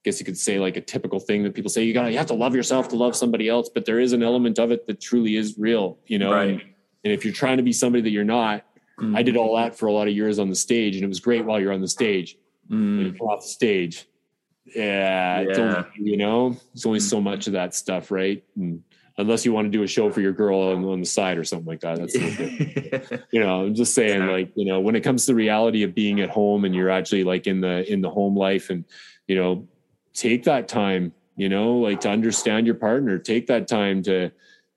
guess 0.05 0.21
you 0.21 0.25
could 0.25 0.38
say 0.38 0.59
like 0.59 0.77
a 0.77 0.81
typical 0.81 1.19
thing 1.19 1.43
that 1.43 1.55
people 1.55 1.71
say 1.71 1.83
you 1.83 1.93
got 1.93 2.05
to 2.05 2.12
you 2.12 2.19
have 2.19 2.27
to 2.29 2.35
love 2.35 2.55
yourself 2.55 2.88
to 2.91 2.97
love 2.97 3.17
somebody 3.17 3.49
else, 3.49 3.69
but 3.69 3.85
there 3.85 3.99
is 3.99 4.12
an 4.12 4.23
element 4.23 4.59
of 4.59 4.71
it 4.71 4.87
that 4.87 5.01
truly 5.01 5.37
is 5.37 5.57
real, 5.59 5.99
you 6.07 6.19
know. 6.19 6.33
Right. 6.33 6.51
And, 6.51 6.62
and 7.05 7.12
if 7.12 7.25
you're 7.25 7.35
trying 7.35 7.57
to 7.57 7.65
be 7.65 7.73
somebody 7.73 8.03
that 8.03 8.11
you're 8.11 8.23
not, 8.23 8.65
mm-hmm. 9.01 9.17
I 9.17 9.23
did 9.23 9.37
all 9.37 9.57
that 9.57 9.77
for 9.77 9.87
a 9.87 9.93
lot 9.93 10.09
of 10.09 10.15
years 10.15 10.39
on 10.39 10.49
the 10.49 10.57
stage, 10.57 10.97
and 10.97 11.05
it 11.05 11.09
was 11.09 11.21
great 11.21 11.45
while 11.45 11.61
you're 11.61 11.73
on 11.73 11.81
the 11.81 11.89
stage. 11.89 12.37
Mm. 12.71 13.21
Off 13.21 13.43
the 13.43 13.49
stage, 13.49 14.07
yeah, 14.75 15.41
yeah. 15.41 15.57
Only, 15.59 15.87
you 15.97 16.17
know, 16.17 16.57
it's 16.73 16.87
only 16.87 17.01
so 17.01 17.21
much 17.21 17.47
of 17.47 17.55
that 17.55 17.75
stuff, 17.75 18.11
right? 18.11 18.43
And 18.57 18.83
unless 19.19 19.45
you 19.45 19.53
want 19.53 19.67
to 19.67 19.71
do 19.71 19.83
a 19.83 19.87
show 19.87 20.11
for 20.11 20.21
your 20.21 20.33
girl 20.33 20.59
on, 20.59 20.85
on 20.85 21.01
the 21.01 21.07
side 21.07 21.37
or 21.37 21.45
something 21.45 21.67
like 21.67 21.81
that. 21.81 21.99
That's 21.99 22.15
you 23.33 23.41
know, 23.41 23.65
I'm 23.65 23.75
just 23.75 23.95
saying, 23.95 24.27
like, 24.27 24.53
you 24.55 24.65
know, 24.65 24.81
when 24.81 24.97
it 24.97 25.01
comes 25.03 25.27
to 25.27 25.33
the 25.33 25.37
reality 25.37 25.83
of 25.83 25.95
being 25.95 26.21
at 26.21 26.31
home 26.31 26.65
and 26.65 26.75
you're 26.75 26.91
actually 26.91 27.25
like 27.25 27.47
in 27.47 27.61
the 27.61 27.91
in 27.93 28.01
the 28.01 28.11
home 28.11 28.37
life 28.37 28.71
and 28.71 28.85
you 29.27 29.37
know, 29.37 29.69
take 30.15 30.45
that 30.45 30.69
time, 30.69 31.13
you 31.37 31.49
know, 31.49 31.77
like 31.77 32.01
to 32.01 32.11
understand 32.11 32.67
your 32.67 32.75
partner, 32.75 33.19
take 33.19 33.47
that 33.47 33.69
time 33.69 34.03
to, 34.03 34.31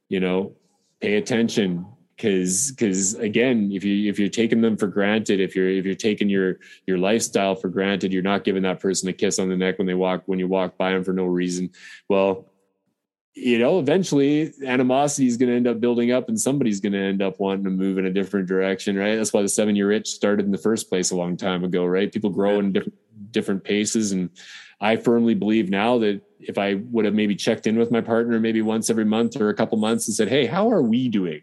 you 0.10 0.20
know, 0.20 0.54
pay 1.02 1.16
attention, 1.16 1.86
because 2.16 2.72
because 2.72 3.16
again 3.16 3.72
if 3.72 3.84
you 3.84 4.10
if 4.10 4.18
you're 4.18 4.30
taking 4.30 4.62
them 4.62 4.78
for 4.78 4.88
granted 4.88 5.40
if 5.40 5.56
you're 5.56 5.70
if 5.70 5.86
you're 5.86 5.96
taking 5.96 6.30
your 6.30 6.60
your 6.88 6.98
lifestyle 6.98 7.56
for 7.56 7.68
granted 7.68 8.14
you're 8.14 8.24
not 8.24 8.44
giving 8.44 8.64
that 8.64 8.80
person 8.80 9.10
a 9.10 9.14
kiss 9.14 9.38
on 9.40 9.50
the 9.50 9.58
neck 9.58 9.78
when 9.78 9.88
they 9.88 9.94
walk 9.94 10.24
when 10.26 10.40
you 10.40 10.48
walk 10.48 10.78
by 10.78 10.92
them 10.92 11.04
for 11.04 11.14
no 11.14 11.26
reason 11.26 11.70
well 12.08 12.46
you 13.36 13.60
know, 13.60 13.80
eventually 13.80 14.54
animosity 14.66 15.28
is 15.28 15.36
going 15.36 15.50
to 15.50 15.56
end 15.56 15.68
up 15.68 15.82
building 15.82 16.12
up 16.12 16.30
and 16.30 16.40
somebody's 16.40 16.80
going 16.80 16.94
to 16.94 17.00
end 17.00 17.22
up 17.22 17.38
wanting 17.38 17.66
to 17.66 17.70
move 17.70 17.98
in 17.98 18.06
a 18.06 18.12
different 18.12 18.48
direction, 18.48 18.96
right? 18.96 19.18
That's 19.18 19.34
why 19.34 19.42
the 19.42 19.50
seven 19.50 19.76
year 19.76 19.92
itch 19.92 20.08
started 20.08 20.46
in 20.46 20.54
the 20.54 20.58
first 20.58 20.88
place 20.88 21.12
a 21.12 21.18
long 21.18 21.36
time 21.36 21.66
ago, 21.66 21.86
right? 21.86 22.12
People 22.12 22.30
grow 22.30 22.60
in 22.60 22.72
different, 22.72 22.98
different 23.32 23.64
paces. 23.66 24.14
And 24.14 24.30
I 24.80 24.96
firmly 24.96 25.36
believe 25.36 25.70
now 25.70 26.00
that 26.00 26.22
if 26.40 26.58
I 26.58 26.76
would 26.92 27.04
have 27.04 27.14
maybe 27.14 27.36
checked 27.36 27.68
in 27.68 27.78
with 27.78 27.92
my 27.92 28.00
partner 28.00 28.40
maybe 28.40 28.62
once 28.62 28.90
every 28.90 29.06
month 29.06 29.36
or 29.36 29.50
a 29.50 29.54
couple 29.54 29.78
months 29.78 30.08
and 30.08 30.16
said, 30.16 30.30
Hey, 30.30 30.46
how 30.46 30.72
are 30.72 30.82
we 30.82 31.10
doing? 31.10 31.42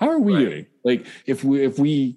How 0.00 0.10
are 0.10 0.18
we 0.18 0.34
right. 0.34 0.44
doing? 0.44 0.66
Like 0.84 1.06
if 1.26 1.44
we, 1.44 1.64
if 1.64 1.78
we, 1.78 2.16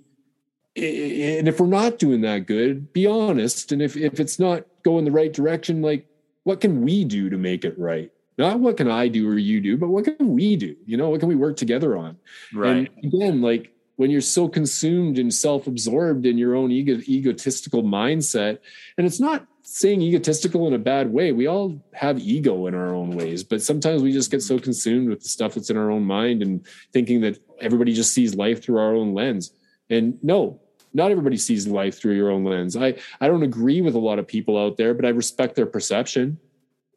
and 0.75 1.47
if 1.47 1.59
we're 1.59 1.67
not 1.67 1.99
doing 1.99 2.21
that 2.21 2.47
good, 2.47 2.91
be 2.93 3.05
honest. 3.05 3.71
And 3.71 3.81
if, 3.81 3.95
if 3.95 4.19
it's 4.19 4.39
not 4.39 4.65
going 4.83 5.05
the 5.05 5.11
right 5.11 5.31
direction, 5.31 5.83
like 5.83 6.07
what 6.43 6.61
can 6.61 6.81
we 6.81 7.03
do 7.03 7.29
to 7.29 7.37
make 7.37 7.63
it 7.63 7.77
right? 7.77 8.11
not 8.37 8.59
what 8.59 8.77
can 8.77 8.89
I 8.89 9.07
do 9.07 9.29
or 9.29 9.37
you 9.37 9.61
do, 9.61 9.77
but 9.77 9.89
what 9.89 10.05
can 10.05 10.33
we 10.33 10.55
do? 10.55 10.75
You 10.85 10.97
know, 10.97 11.09
what 11.09 11.19
can 11.19 11.29
we 11.29 11.35
work 11.35 11.57
together 11.57 11.95
on? 11.95 12.17
Right. 12.53 12.69
And 12.69 12.89
again, 13.03 13.41
like 13.41 13.71
when 13.95 14.09
you're 14.09 14.21
so 14.21 14.47
consumed 14.47 15.19
and 15.19 15.33
self-absorbed 15.33 16.25
in 16.25 16.37
your 16.37 16.55
own 16.55 16.71
ego, 16.71 16.99
egotistical 17.07 17.83
mindset, 17.83 18.59
and 18.97 19.05
it's 19.05 19.19
not 19.19 19.45
saying 19.63 20.01
egotistical 20.01 20.67
in 20.67 20.73
a 20.73 20.79
bad 20.79 21.11
way. 21.11 21.31
We 21.31 21.47
all 21.47 21.81
have 21.93 22.19
ego 22.19 22.67
in 22.67 22.75
our 22.75 22.93
own 22.93 23.11
ways, 23.11 23.43
but 23.43 23.61
sometimes 23.61 24.01
we 24.01 24.11
just 24.11 24.29
get 24.29 24.43
so 24.43 24.59
consumed 24.59 25.09
with 25.09 25.21
the 25.21 25.29
stuff 25.29 25.55
that's 25.55 25.69
in 25.69 25.77
our 25.77 25.89
own 25.89 26.03
mind 26.03 26.41
and 26.41 26.65
thinking 26.91 27.21
that 27.21 27.39
everybody 27.59 27.93
just 27.93 28.13
sees 28.13 28.35
life 28.35 28.61
through 28.61 28.77
our 28.77 28.93
own 28.93 29.13
lens. 29.13 29.51
And 29.89 30.17
no, 30.21 30.59
not 30.93 31.11
everybody 31.11 31.37
sees 31.37 31.67
life 31.67 31.99
through 31.99 32.15
your 32.15 32.29
own 32.29 32.43
lens. 32.43 32.77
I 32.77 32.95
I 33.19 33.27
don't 33.27 33.43
agree 33.43 33.81
with 33.81 33.95
a 33.95 33.99
lot 33.99 34.19
of 34.19 34.27
people 34.27 34.57
out 34.57 34.77
there, 34.77 34.93
but 34.93 35.05
I 35.05 35.09
respect 35.09 35.55
their 35.55 35.65
perception 35.65 36.37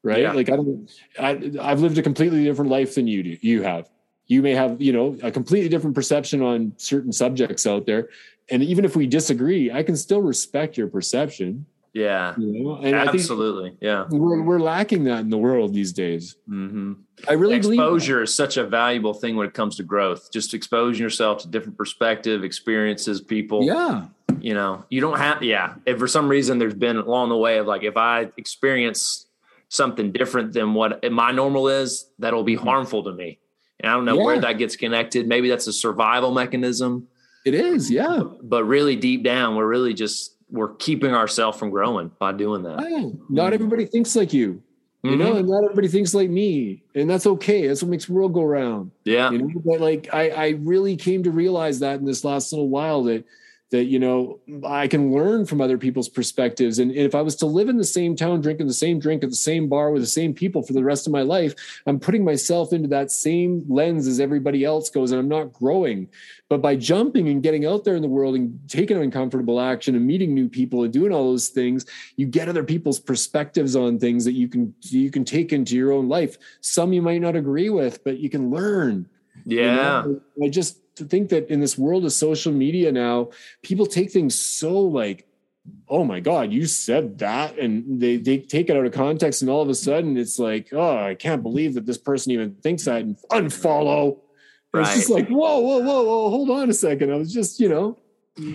right? 0.07 0.22
Yeah. 0.22 0.33
Like 0.33 0.48
I 0.48 0.57
don't, 0.57 0.90
I, 1.18 1.50
I've 1.61 1.81
lived 1.81 1.98
a 1.98 2.02
completely 2.02 2.44
different 2.44 2.70
life 2.70 2.94
than 2.94 3.09
you 3.09 3.22
do. 3.22 3.37
You 3.40 3.62
have. 3.62 3.90
You 4.29 4.40
may 4.40 4.55
have, 4.55 4.81
you 4.81 4.92
know, 4.92 5.16
a 5.22 5.31
completely 5.31 5.68
different 5.68 5.94
perception 5.94 6.42
on 6.42 6.72
certain 6.79 7.12
subjects 7.12 7.66
out 7.66 7.87
there, 7.87 8.09
and 8.50 8.62
even 8.62 8.85
if 8.85 8.96
we 8.96 9.07
disagree, 9.07 9.70
I 9.70 9.83
can 9.83 9.96
still 9.96 10.20
respect 10.20 10.76
your 10.76 10.88
perception. 10.88 11.66
Yeah, 11.96 12.35
you 12.37 12.62
know? 12.62 12.85
absolutely. 12.85 13.74
yeah, 13.80 14.04
we're 14.11 14.42
we're 14.42 14.61
lacking 14.61 15.04
that 15.04 15.20
in 15.20 15.30
the 15.30 15.38
world 15.38 15.72
these 15.72 15.94
days. 15.94 16.37
Mm-hmm. 16.46 16.92
I 17.26 17.32
really 17.32 17.59
believe 17.59 17.80
exposure 17.80 18.22
is 18.22 18.35
such 18.35 18.59
a 18.59 18.66
valuable 18.66 19.14
thing 19.14 19.35
when 19.35 19.46
it 19.46 19.54
comes 19.54 19.76
to 19.76 19.82
growth. 19.82 20.30
Just 20.30 20.52
exposing 20.52 21.02
yourself 21.02 21.38
to 21.38 21.48
different 21.48 21.78
perspective, 21.78 22.44
experiences, 22.44 23.22
people. 23.22 23.64
Yeah, 23.64 24.09
you 24.40 24.52
know, 24.52 24.85
you 24.90 25.00
don't 25.00 25.16
have. 25.16 25.42
Yeah, 25.42 25.76
if 25.87 25.98
for 25.98 26.06
some 26.06 26.28
reason 26.28 26.59
there's 26.59 26.74
been 26.74 26.98
along 26.98 27.30
the 27.30 27.38
way 27.38 27.56
of 27.56 27.66
like 27.66 27.82
if 27.82 27.96
I 27.96 28.30
experience 28.37 29.24
something 29.70 30.12
different 30.12 30.52
than 30.52 30.74
what 30.74 31.11
my 31.11 31.32
normal 31.32 31.68
is, 31.68 32.11
that'll 32.18 32.44
be 32.44 32.56
mm-hmm. 32.56 32.66
harmful 32.66 33.04
to 33.04 33.12
me. 33.12 33.38
And 33.80 33.90
I 33.90 33.94
don't 33.94 34.04
know 34.04 34.18
yeah. 34.18 34.22
where 34.22 34.40
that 34.40 34.59
gets 34.59 34.76
connected. 34.76 35.26
Maybe 35.26 35.48
that's 35.48 35.66
a 35.66 35.72
survival 35.72 36.30
mechanism. 36.30 37.09
It 37.46 37.54
is, 37.54 37.90
yeah. 37.90 38.22
But 38.42 38.64
really 38.64 38.96
deep 38.96 39.22
down, 39.22 39.56
we're 39.56 39.66
really 39.66 39.94
just 39.94 40.36
we're 40.57 40.75
keeping 40.75 41.14
ourselves 41.14 41.59
from 41.59 41.71
growing 41.71 42.11
by 42.19 42.33
doing 42.33 42.62
that. 42.64 43.16
Not 43.29 43.53
everybody 43.53 43.87
thinks 43.87 44.16
like 44.16 44.33
you. 44.33 44.62
You 45.03 45.12
mm-hmm. 45.12 45.21
know, 45.21 45.37
and 45.37 45.49
not 45.49 45.62
everybody 45.62 45.87
thinks 45.87 46.14
like 46.14 46.31
me. 46.31 46.83
And 46.97 47.09
that's 47.09 47.27
okay. 47.27 47.69
That's 47.69 47.83
what 47.83 47.90
makes 47.90 48.07
the 48.07 48.12
world 48.12 48.33
go 48.33 48.42
round. 48.42 48.90
Yeah. 49.05 49.31
You 49.31 49.38
know, 49.38 49.51
but 49.64 49.81
like 49.81 50.09
I, 50.12 50.31
I 50.31 50.49
really 50.59 50.97
came 50.97 51.23
to 51.23 51.31
realize 51.31 51.79
that 51.81 52.01
in 52.01 52.05
this 52.05 52.25
last 52.25 52.53
little 52.53 52.69
while 52.69 53.05
that 53.05 53.25
that 53.70 53.85
you 53.85 53.98
know 53.98 54.38
i 54.64 54.87
can 54.87 55.12
learn 55.12 55.44
from 55.44 55.61
other 55.61 55.79
people's 55.79 56.09
perspectives. 56.09 56.79
And 56.79 56.92
if 56.92 57.14
i 57.14 57.22
was 57.22 57.37
to 57.37 57.46
live 57.46 57.68
in 57.68 57.76
the 57.76 57.85
same 57.85 58.14
town 58.14 58.40
drinking 58.40 58.66
the 58.66 58.74
same 58.74 58.98
drink 58.98 59.24
at 59.24 59.31
the 59.31 59.37
same 59.37 59.68
bar 59.68 59.90
with 59.90 60.02
the 60.02 60.07
same 60.07 60.35
people 60.35 60.62
for 60.62 60.72
the 60.72 60.85
rest 60.85 61.07
of 61.07 61.12
my 61.12 61.22
life 61.22 61.55
i'm 61.87 61.98
putting 61.98 62.24
myself 62.24 62.72
into 62.72 62.88
that 62.88 63.11
same 63.11 63.64
lens 63.68 64.07
as 64.07 64.20
everybody 64.20 64.64
else 64.64 64.90
goes 64.90 65.11
and 65.11 65.18
i'm 65.20 65.29
not 65.29 65.52
growing. 65.52 66.09
But 66.48 66.62
by 66.62 66.76
jumping 66.76 67.29
and 67.29 67.42
getting 67.42 67.66
out 67.66 67.83
there 67.83 67.96
in 67.96 68.02
the 68.02 68.09
world 68.09 68.37
and 68.37 68.61
taking 68.68 68.96
uncomfortable 68.96 69.61
action 69.61 69.96
and 69.96 70.07
meeting 70.07 70.33
new 70.33 70.48
people 70.48 70.85
and 70.85 70.92
doing 70.92 71.12
all 71.12 71.24
those 71.24 71.48
things 71.48 71.87
you 72.16 72.26
get 72.26 72.48
other 72.48 72.62
people's 72.62 73.00
perspectives 73.00 73.74
on 73.74 73.98
things 73.98 74.24
that 74.24 74.33
you 74.33 74.48
can 74.48 74.72
you 74.83 75.11
can 75.11 75.24
take 75.24 75.52
into 75.52 75.74
your 75.74 75.92
own 75.92 76.09
life. 76.09 76.38
Some 76.61 76.92
you 76.92 77.02
might 77.02 77.20
not 77.20 77.35
agree 77.35 77.68
with 77.68 78.05
but 78.05 78.18
you 78.18 78.31
can 78.31 78.50
learn. 78.50 79.09
Yeah 79.44 80.05
you 80.05 80.12
know? 80.12 80.46
i 80.46 80.48
just 80.48 80.79
to 80.96 81.04
think 81.04 81.28
that 81.30 81.48
in 81.50 81.61
this 81.61 81.78
world 81.78 82.04
of 82.04 82.12
social 82.12 82.52
media 82.52 82.90
now, 82.90 83.30
people 83.62 83.87
take 83.87 84.11
things 84.11 84.35
so 84.35 84.80
like, 84.80 85.26
oh 85.88 86.04
my 86.04 86.20
God, 86.20 86.52
you 86.52 86.66
said 86.66 87.18
that. 87.18 87.59
And 87.59 88.00
they, 88.00 88.16
they 88.16 88.38
take 88.38 88.70
it 88.70 88.76
out 88.76 88.85
of 88.85 88.92
context. 88.92 89.42
And 89.42 89.50
all 89.50 89.62
of 89.62 89.68
a 89.68 89.74
sudden 89.74 90.16
it's 90.16 90.38
like, 90.38 90.68
oh, 90.72 90.98
I 90.98 91.14
can't 91.14 91.42
believe 91.42 91.74
that 91.74 91.87
this 91.87 91.98
person 91.98 92.32
even 92.32 92.54
thinks 92.56 92.85
that 92.85 93.02
and 93.02 93.16
unfollow. 93.30 94.18
Right. 94.72 94.87
It's 94.87 94.96
just 94.96 95.11
like, 95.11 95.28
whoa, 95.28 95.61
whoa, 95.61 95.78
whoa, 95.78 96.02
whoa, 96.02 96.30
hold 96.30 96.50
on 96.50 96.68
a 96.68 96.74
second. 96.74 97.12
I 97.12 97.16
was 97.16 97.32
just, 97.32 97.61
you 97.61 97.68
know, 97.68 97.96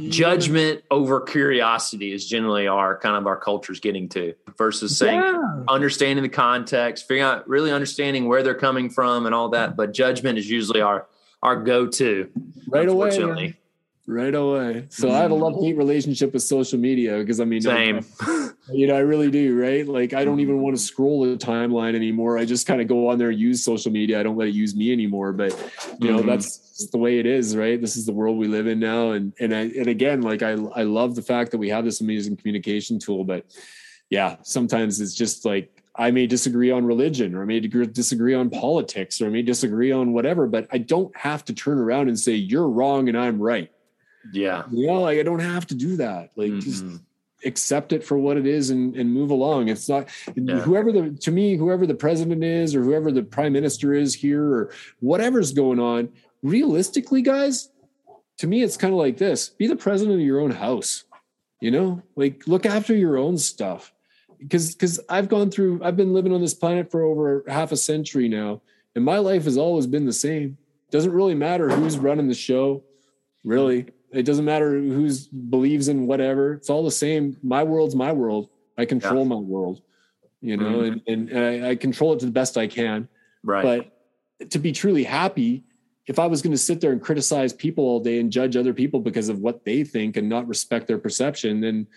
judgment 0.10 0.84
over 0.92 1.22
curiosity 1.22 2.14
is 2.14 2.28
generally 2.28 2.68
our 2.68 2.98
kind 3.00 3.18
of 3.18 3.26
our 3.26 3.38
culture's 3.38 3.80
getting 3.80 4.08
to 4.10 4.36
versus 4.58 4.98
saying 4.98 5.20
yeah. 5.20 5.64
understanding 5.68 6.22
the 6.22 6.30
context, 6.30 7.08
figuring 7.08 7.24
out 7.24 7.48
really 7.50 7.72
understanding 7.72 8.28
where 8.28 8.44
they're 8.44 8.54
coming 8.54 8.90
from 8.90 9.26
and 9.26 9.34
all 9.34 9.50
that. 9.50 9.76
But 9.76 9.94
judgment 9.94 10.38
is 10.38 10.50
usually 10.50 10.82
our 10.82 11.08
our 11.44 11.62
go-to 11.64 12.30
right 12.68 12.88
away 12.88 13.56
right 14.08 14.34
away. 14.34 14.88
So 14.90 15.08
mm. 15.08 15.12
i 15.12 15.20
have 15.20 15.32
a 15.32 15.36
love 15.36 15.62
hate 15.62 15.78
relationship 15.78 16.34
with 16.34 16.44
social 16.44 16.80
media 16.80 17.18
because 17.20 17.40
i 17.40 17.46
mean 17.46 17.62
same. 17.62 18.06
You 18.72 18.88
know 18.88 18.96
i 18.96 19.00
really 19.00 19.30
do 19.30 19.60
right? 19.60 19.88
Like 19.88 20.14
i 20.14 20.24
don't 20.24 20.40
even 20.40 20.62
want 20.62 20.76
to 20.76 20.82
scroll 20.82 21.26
the 21.26 21.36
timeline 21.36 21.96
anymore. 21.96 22.38
I 22.38 22.46
just 22.46 22.68
kind 22.68 22.82
of 22.82 22.88
go 22.88 23.10
on 23.10 23.18
there 23.18 23.30
and 23.30 23.40
use 23.40 23.64
social 23.64 23.92
media. 23.92 24.20
I 24.20 24.24
don't 24.24 24.38
let 24.38 24.48
it 24.48 24.56
use 24.56 24.76
me 24.76 24.92
anymore 24.92 25.34
but 25.34 25.52
you 26.00 26.12
know 26.12 26.20
mm-hmm. 26.20 26.30
that's 26.30 26.88
the 26.92 26.98
way 26.98 27.20
it 27.20 27.26
is 27.26 27.56
right? 27.56 27.80
This 27.80 27.96
is 27.96 28.06
the 28.06 28.14
world 28.14 28.38
we 28.38 28.48
live 28.48 28.68
in 28.68 28.80
now 28.80 29.12
and 29.12 29.34
and 29.40 29.54
I, 29.54 29.62
and 29.62 29.88
again 29.88 30.22
like 30.22 30.42
i 30.42 30.52
i 30.52 30.84
love 30.84 31.16
the 31.16 31.22
fact 31.22 31.52
that 31.52 31.58
we 31.58 31.70
have 31.70 31.86
this 31.86 32.02
amazing 32.02 32.38
communication 32.38 33.00
tool 33.00 33.24
but 33.24 33.46
yeah 34.10 34.38
sometimes 34.44 35.00
it's 35.00 35.14
just 35.14 35.46
like 35.46 35.81
I 35.96 36.12
may 36.12 36.26
disagree 36.26 36.72
on 36.72 36.86
religion 36.86 37.36
or 37.36 37.42
I 37.42 37.46
may 37.46 37.60
disagree 37.60 38.34
on 38.34 38.50
politics 38.50 39.22
or 39.22 39.28
I 39.28 39.30
may 39.30 39.42
disagree 39.42 39.92
on 39.92 40.14
whatever, 40.14 40.48
but 40.48 40.68
I 40.72 40.78
don't 40.78 41.16
have 41.18 41.44
to 41.46 41.54
turn 41.54 41.80
around 41.80 42.08
and 42.08 42.20
say 42.20 42.34
you're 42.34 42.70
wrong 42.70 43.10
and 43.10 43.18
I'm 43.18 43.42
right. 43.42 43.70
Yeah. 44.32 44.64
You 44.72 44.88
know, 44.88 45.02
like 45.02 45.20
I 45.20 45.24
don't 45.24 45.40
have 45.40 45.68
to 45.68 45.76
do 45.76 45.98
that. 45.98 46.32
Like 46.36 46.52
mm-hmm. 46.52 46.60
just 46.60 46.86
accept 47.44 47.92
it 47.92 48.04
for 48.04 48.18
what 48.18 48.38
it 48.38 48.46
is 48.46 48.70
and, 48.70 48.96
and 48.96 49.12
move 49.12 49.32
along. 49.32 49.68
It's 49.68 49.90
not 49.90 50.08
yeah. 50.36 50.60
whoever 50.60 50.92
the 50.92 51.12
to 51.22 51.32
me, 51.32 51.58
whoever 51.58 51.86
the 51.86 51.96
president 51.96 52.44
is 52.44 52.76
or 52.76 52.84
whoever 52.84 53.12
the 53.12 53.24
prime 53.24 53.54
minister 53.54 53.94
is 53.94 54.14
here 54.14 54.44
or 54.44 54.72
whatever's 55.00 55.52
going 55.52 55.80
on, 55.80 56.10
realistically, 56.44 57.22
guys, 57.22 57.70
to 58.38 58.48
me, 58.48 58.64
it's 58.64 58.78
kind 58.78 58.94
of 58.94 59.00
like 59.00 59.18
this. 59.18 59.50
Be 59.50 59.68
the 59.68 59.76
president 59.76 60.20
of 60.20 60.26
your 60.26 60.40
own 60.40 60.52
house. 60.52 61.04
You 61.60 61.72
know, 61.72 62.02
like 62.16 62.48
look 62.48 62.66
after 62.66 62.96
your 62.96 63.18
own 63.18 63.38
stuff. 63.38 63.94
Because 64.42 64.74
because 64.74 65.00
I've 65.08 65.30
gone 65.30 65.52
through, 65.52 65.82
I've 65.84 65.96
been 65.96 66.14
living 66.14 66.34
on 66.34 66.42
this 66.42 66.54
planet 66.54 66.90
for 66.90 67.04
over 67.04 67.44
half 67.48 67.72
a 67.72 67.78
century 67.78 68.28
now, 68.28 68.62
and 68.96 69.06
my 69.06 69.20
life 69.20 69.44
has 69.44 69.58
always 69.58 69.86
been 69.88 70.06
the 70.06 70.14
same. 70.14 70.58
Doesn't 70.90 71.14
really 71.14 71.36
matter 71.36 71.70
who's 71.70 71.98
running 71.98 72.28
the 72.28 72.34
show, 72.34 72.84
really. 73.44 73.86
It 74.12 74.24
doesn't 74.24 74.44
matter 74.44 74.72
who's 74.72 75.28
believes 75.28 75.88
in 75.88 76.08
whatever. 76.08 76.54
It's 76.54 76.70
all 76.70 76.84
the 76.84 76.92
same. 76.92 77.38
My 77.44 77.64
world's 77.64 77.96
my 77.96 78.12
world. 78.12 78.50
I 78.78 78.86
control 78.86 79.22
yeah. 79.24 79.30
my 79.30 79.36
world, 79.36 79.82
you 80.42 80.58
know, 80.58 80.80
mm-hmm. 80.80 81.00
and, 81.08 81.30
and 81.30 81.66
I, 81.66 81.70
I 81.70 81.76
control 81.76 82.14
it 82.14 82.20
to 82.20 82.26
the 82.26 82.32
best 82.32 82.58
I 82.58 82.68
can. 82.68 83.08
Right. 83.44 83.64
But 84.40 84.50
to 84.50 84.60
be 84.60 84.72
truly 84.72 85.04
happy, 85.04 85.64
if 86.08 86.20
I 86.20 86.26
was 86.26 86.42
going 86.42 86.52
to 86.52 86.58
sit 86.58 86.82
there 86.82 86.92
and 86.92 87.02
criticize 87.02 87.54
people 87.54 87.84
all 87.84 88.00
day 88.00 88.20
and 88.20 88.32
judge 88.32 88.58
other 88.58 88.74
people 88.74 89.00
because 89.00 89.30
of 89.30 89.40
what 89.40 89.64
they 89.66 89.84
think 89.84 90.18
and 90.18 90.28
not 90.28 90.48
respect 90.48 90.88
their 90.88 90.98
perception, 90.98 91.62
then 91.62 91.88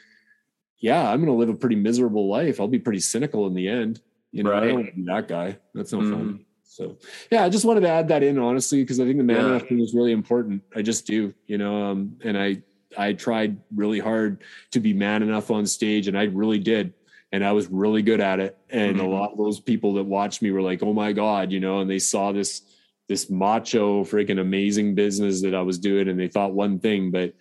yeah, 0.78 1.08
I'm 1.08 1.24
going 1.24 1.32
to 1.32 1.38
live 1.38 1.48
a 1.48 1.54
pretty 1.54 1.76
miserable 1.76 2.28
life. 2.28 2.60
I'll 2.60 2.68
be 2.68 2.78
pretty 2.78 3.00
cynical 3.00 3.46
in 3.46 3.54
the 3.54 3.68
end. 3.68 4.00
You 4.32 4.42
know, 4.42 4.50
right. 4.50 4.62
I 4.62 4.66
don't 4.66 4.74
want 4.74 4.87
to 4.88 4.92
be 4.94 5.04
that 5.04 5.28
guy. 5.28 5.58
That's 5.74 5.92
no 5.92 6.00
mm. 6.00 6.10
fun. 6.10 6.44
So 6.64 6.98
yeah, 7.30 7.44
I 7.44 7.48
just 7.48 7.64
wanted 7.64 7.82
to 7.82 7.88
add 7.88 8.08
that 8.08 8.22
in 8.22 8.38
honestly 8.38 8.82
because 8.82 8.98
I 8.98 9.04
think 9.04 9.18
the 9.18 9.24
man 9.24 9.37
yeah. 9.37 9.46
enough 9.46 9.68
thing 9.68 9.80
is 9.80 9.94
really 9.94 10.12
important. 10.12 10.62
I 10.74 10.82
just 10.82 11.06
do, 11.06 11.32
you 11.46 11.56
know, 11.56 11.84
um, 11.84 12.16
and 12.24 12.37
I 12.37 12.62
I 12.96 13.12
tried 13.12 13.58
really 13.74 14.00
hard 14.00 14.42
to 14.72 14.80
be 14.80 14.92
man 14.92 15.22
enough 15.22 15.50
on 15.50 15.66
stage, 15.66 16.08
and 16.08 16.18
I 16.18 16.24
really 16.24 16.58
did, 16.58 16.94
and 17.30 17.44
I 17.44 17.52
was 17.52 17.68
really 17.68 18.02
good 18.02 18.20
at 18.20 18.40
it. 18.40 18.58
And 18.70 18.96
mm-hmm. 18.96 19.06
a 19.06 19.08
lot 19.08 19.32
of 19.32 19.38
those 19.38 19.60
people 19.60 19.94
that 19.94 20.04
watched 20.04 20.42
me 20.42 20.50
were 20.50 20.62
like, 20.62 20.82
"Oh 20.82 20.92
my 20.92 21.12
god," 21.12 21.52
you 21.52 21.60
know, 21.60 21.80
and 21.80 21.88
they 21.88 22.00
saw 22.00 22.32
this 22.32 22.62
this 23.08 23.30
macho 23.30 24.02
freaking 24.02 24.40
amazing 24.40 24.96
business 24.96 25.42
that 25.42 25.54
I 25.54 25.62
was 25.62 25.78
doing, 25.78 26.08
and 26.08 26.18
they 26.18 26.28
thought 26.28 26.54
one 26.54 26.80
thing, 26.80 27.12
but 27.12 27.34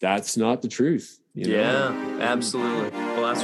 that's 0.00 0.38
not 0.38 0.62
the 0.62 0.68
truth. 0.68 1.19
You 1.40 1.46
know? 1.46 1.54
Yeah, 1.54 2.18
absolutely. 2.20 2.90
Well, 2.90 3.34
that's, 3.34 3.42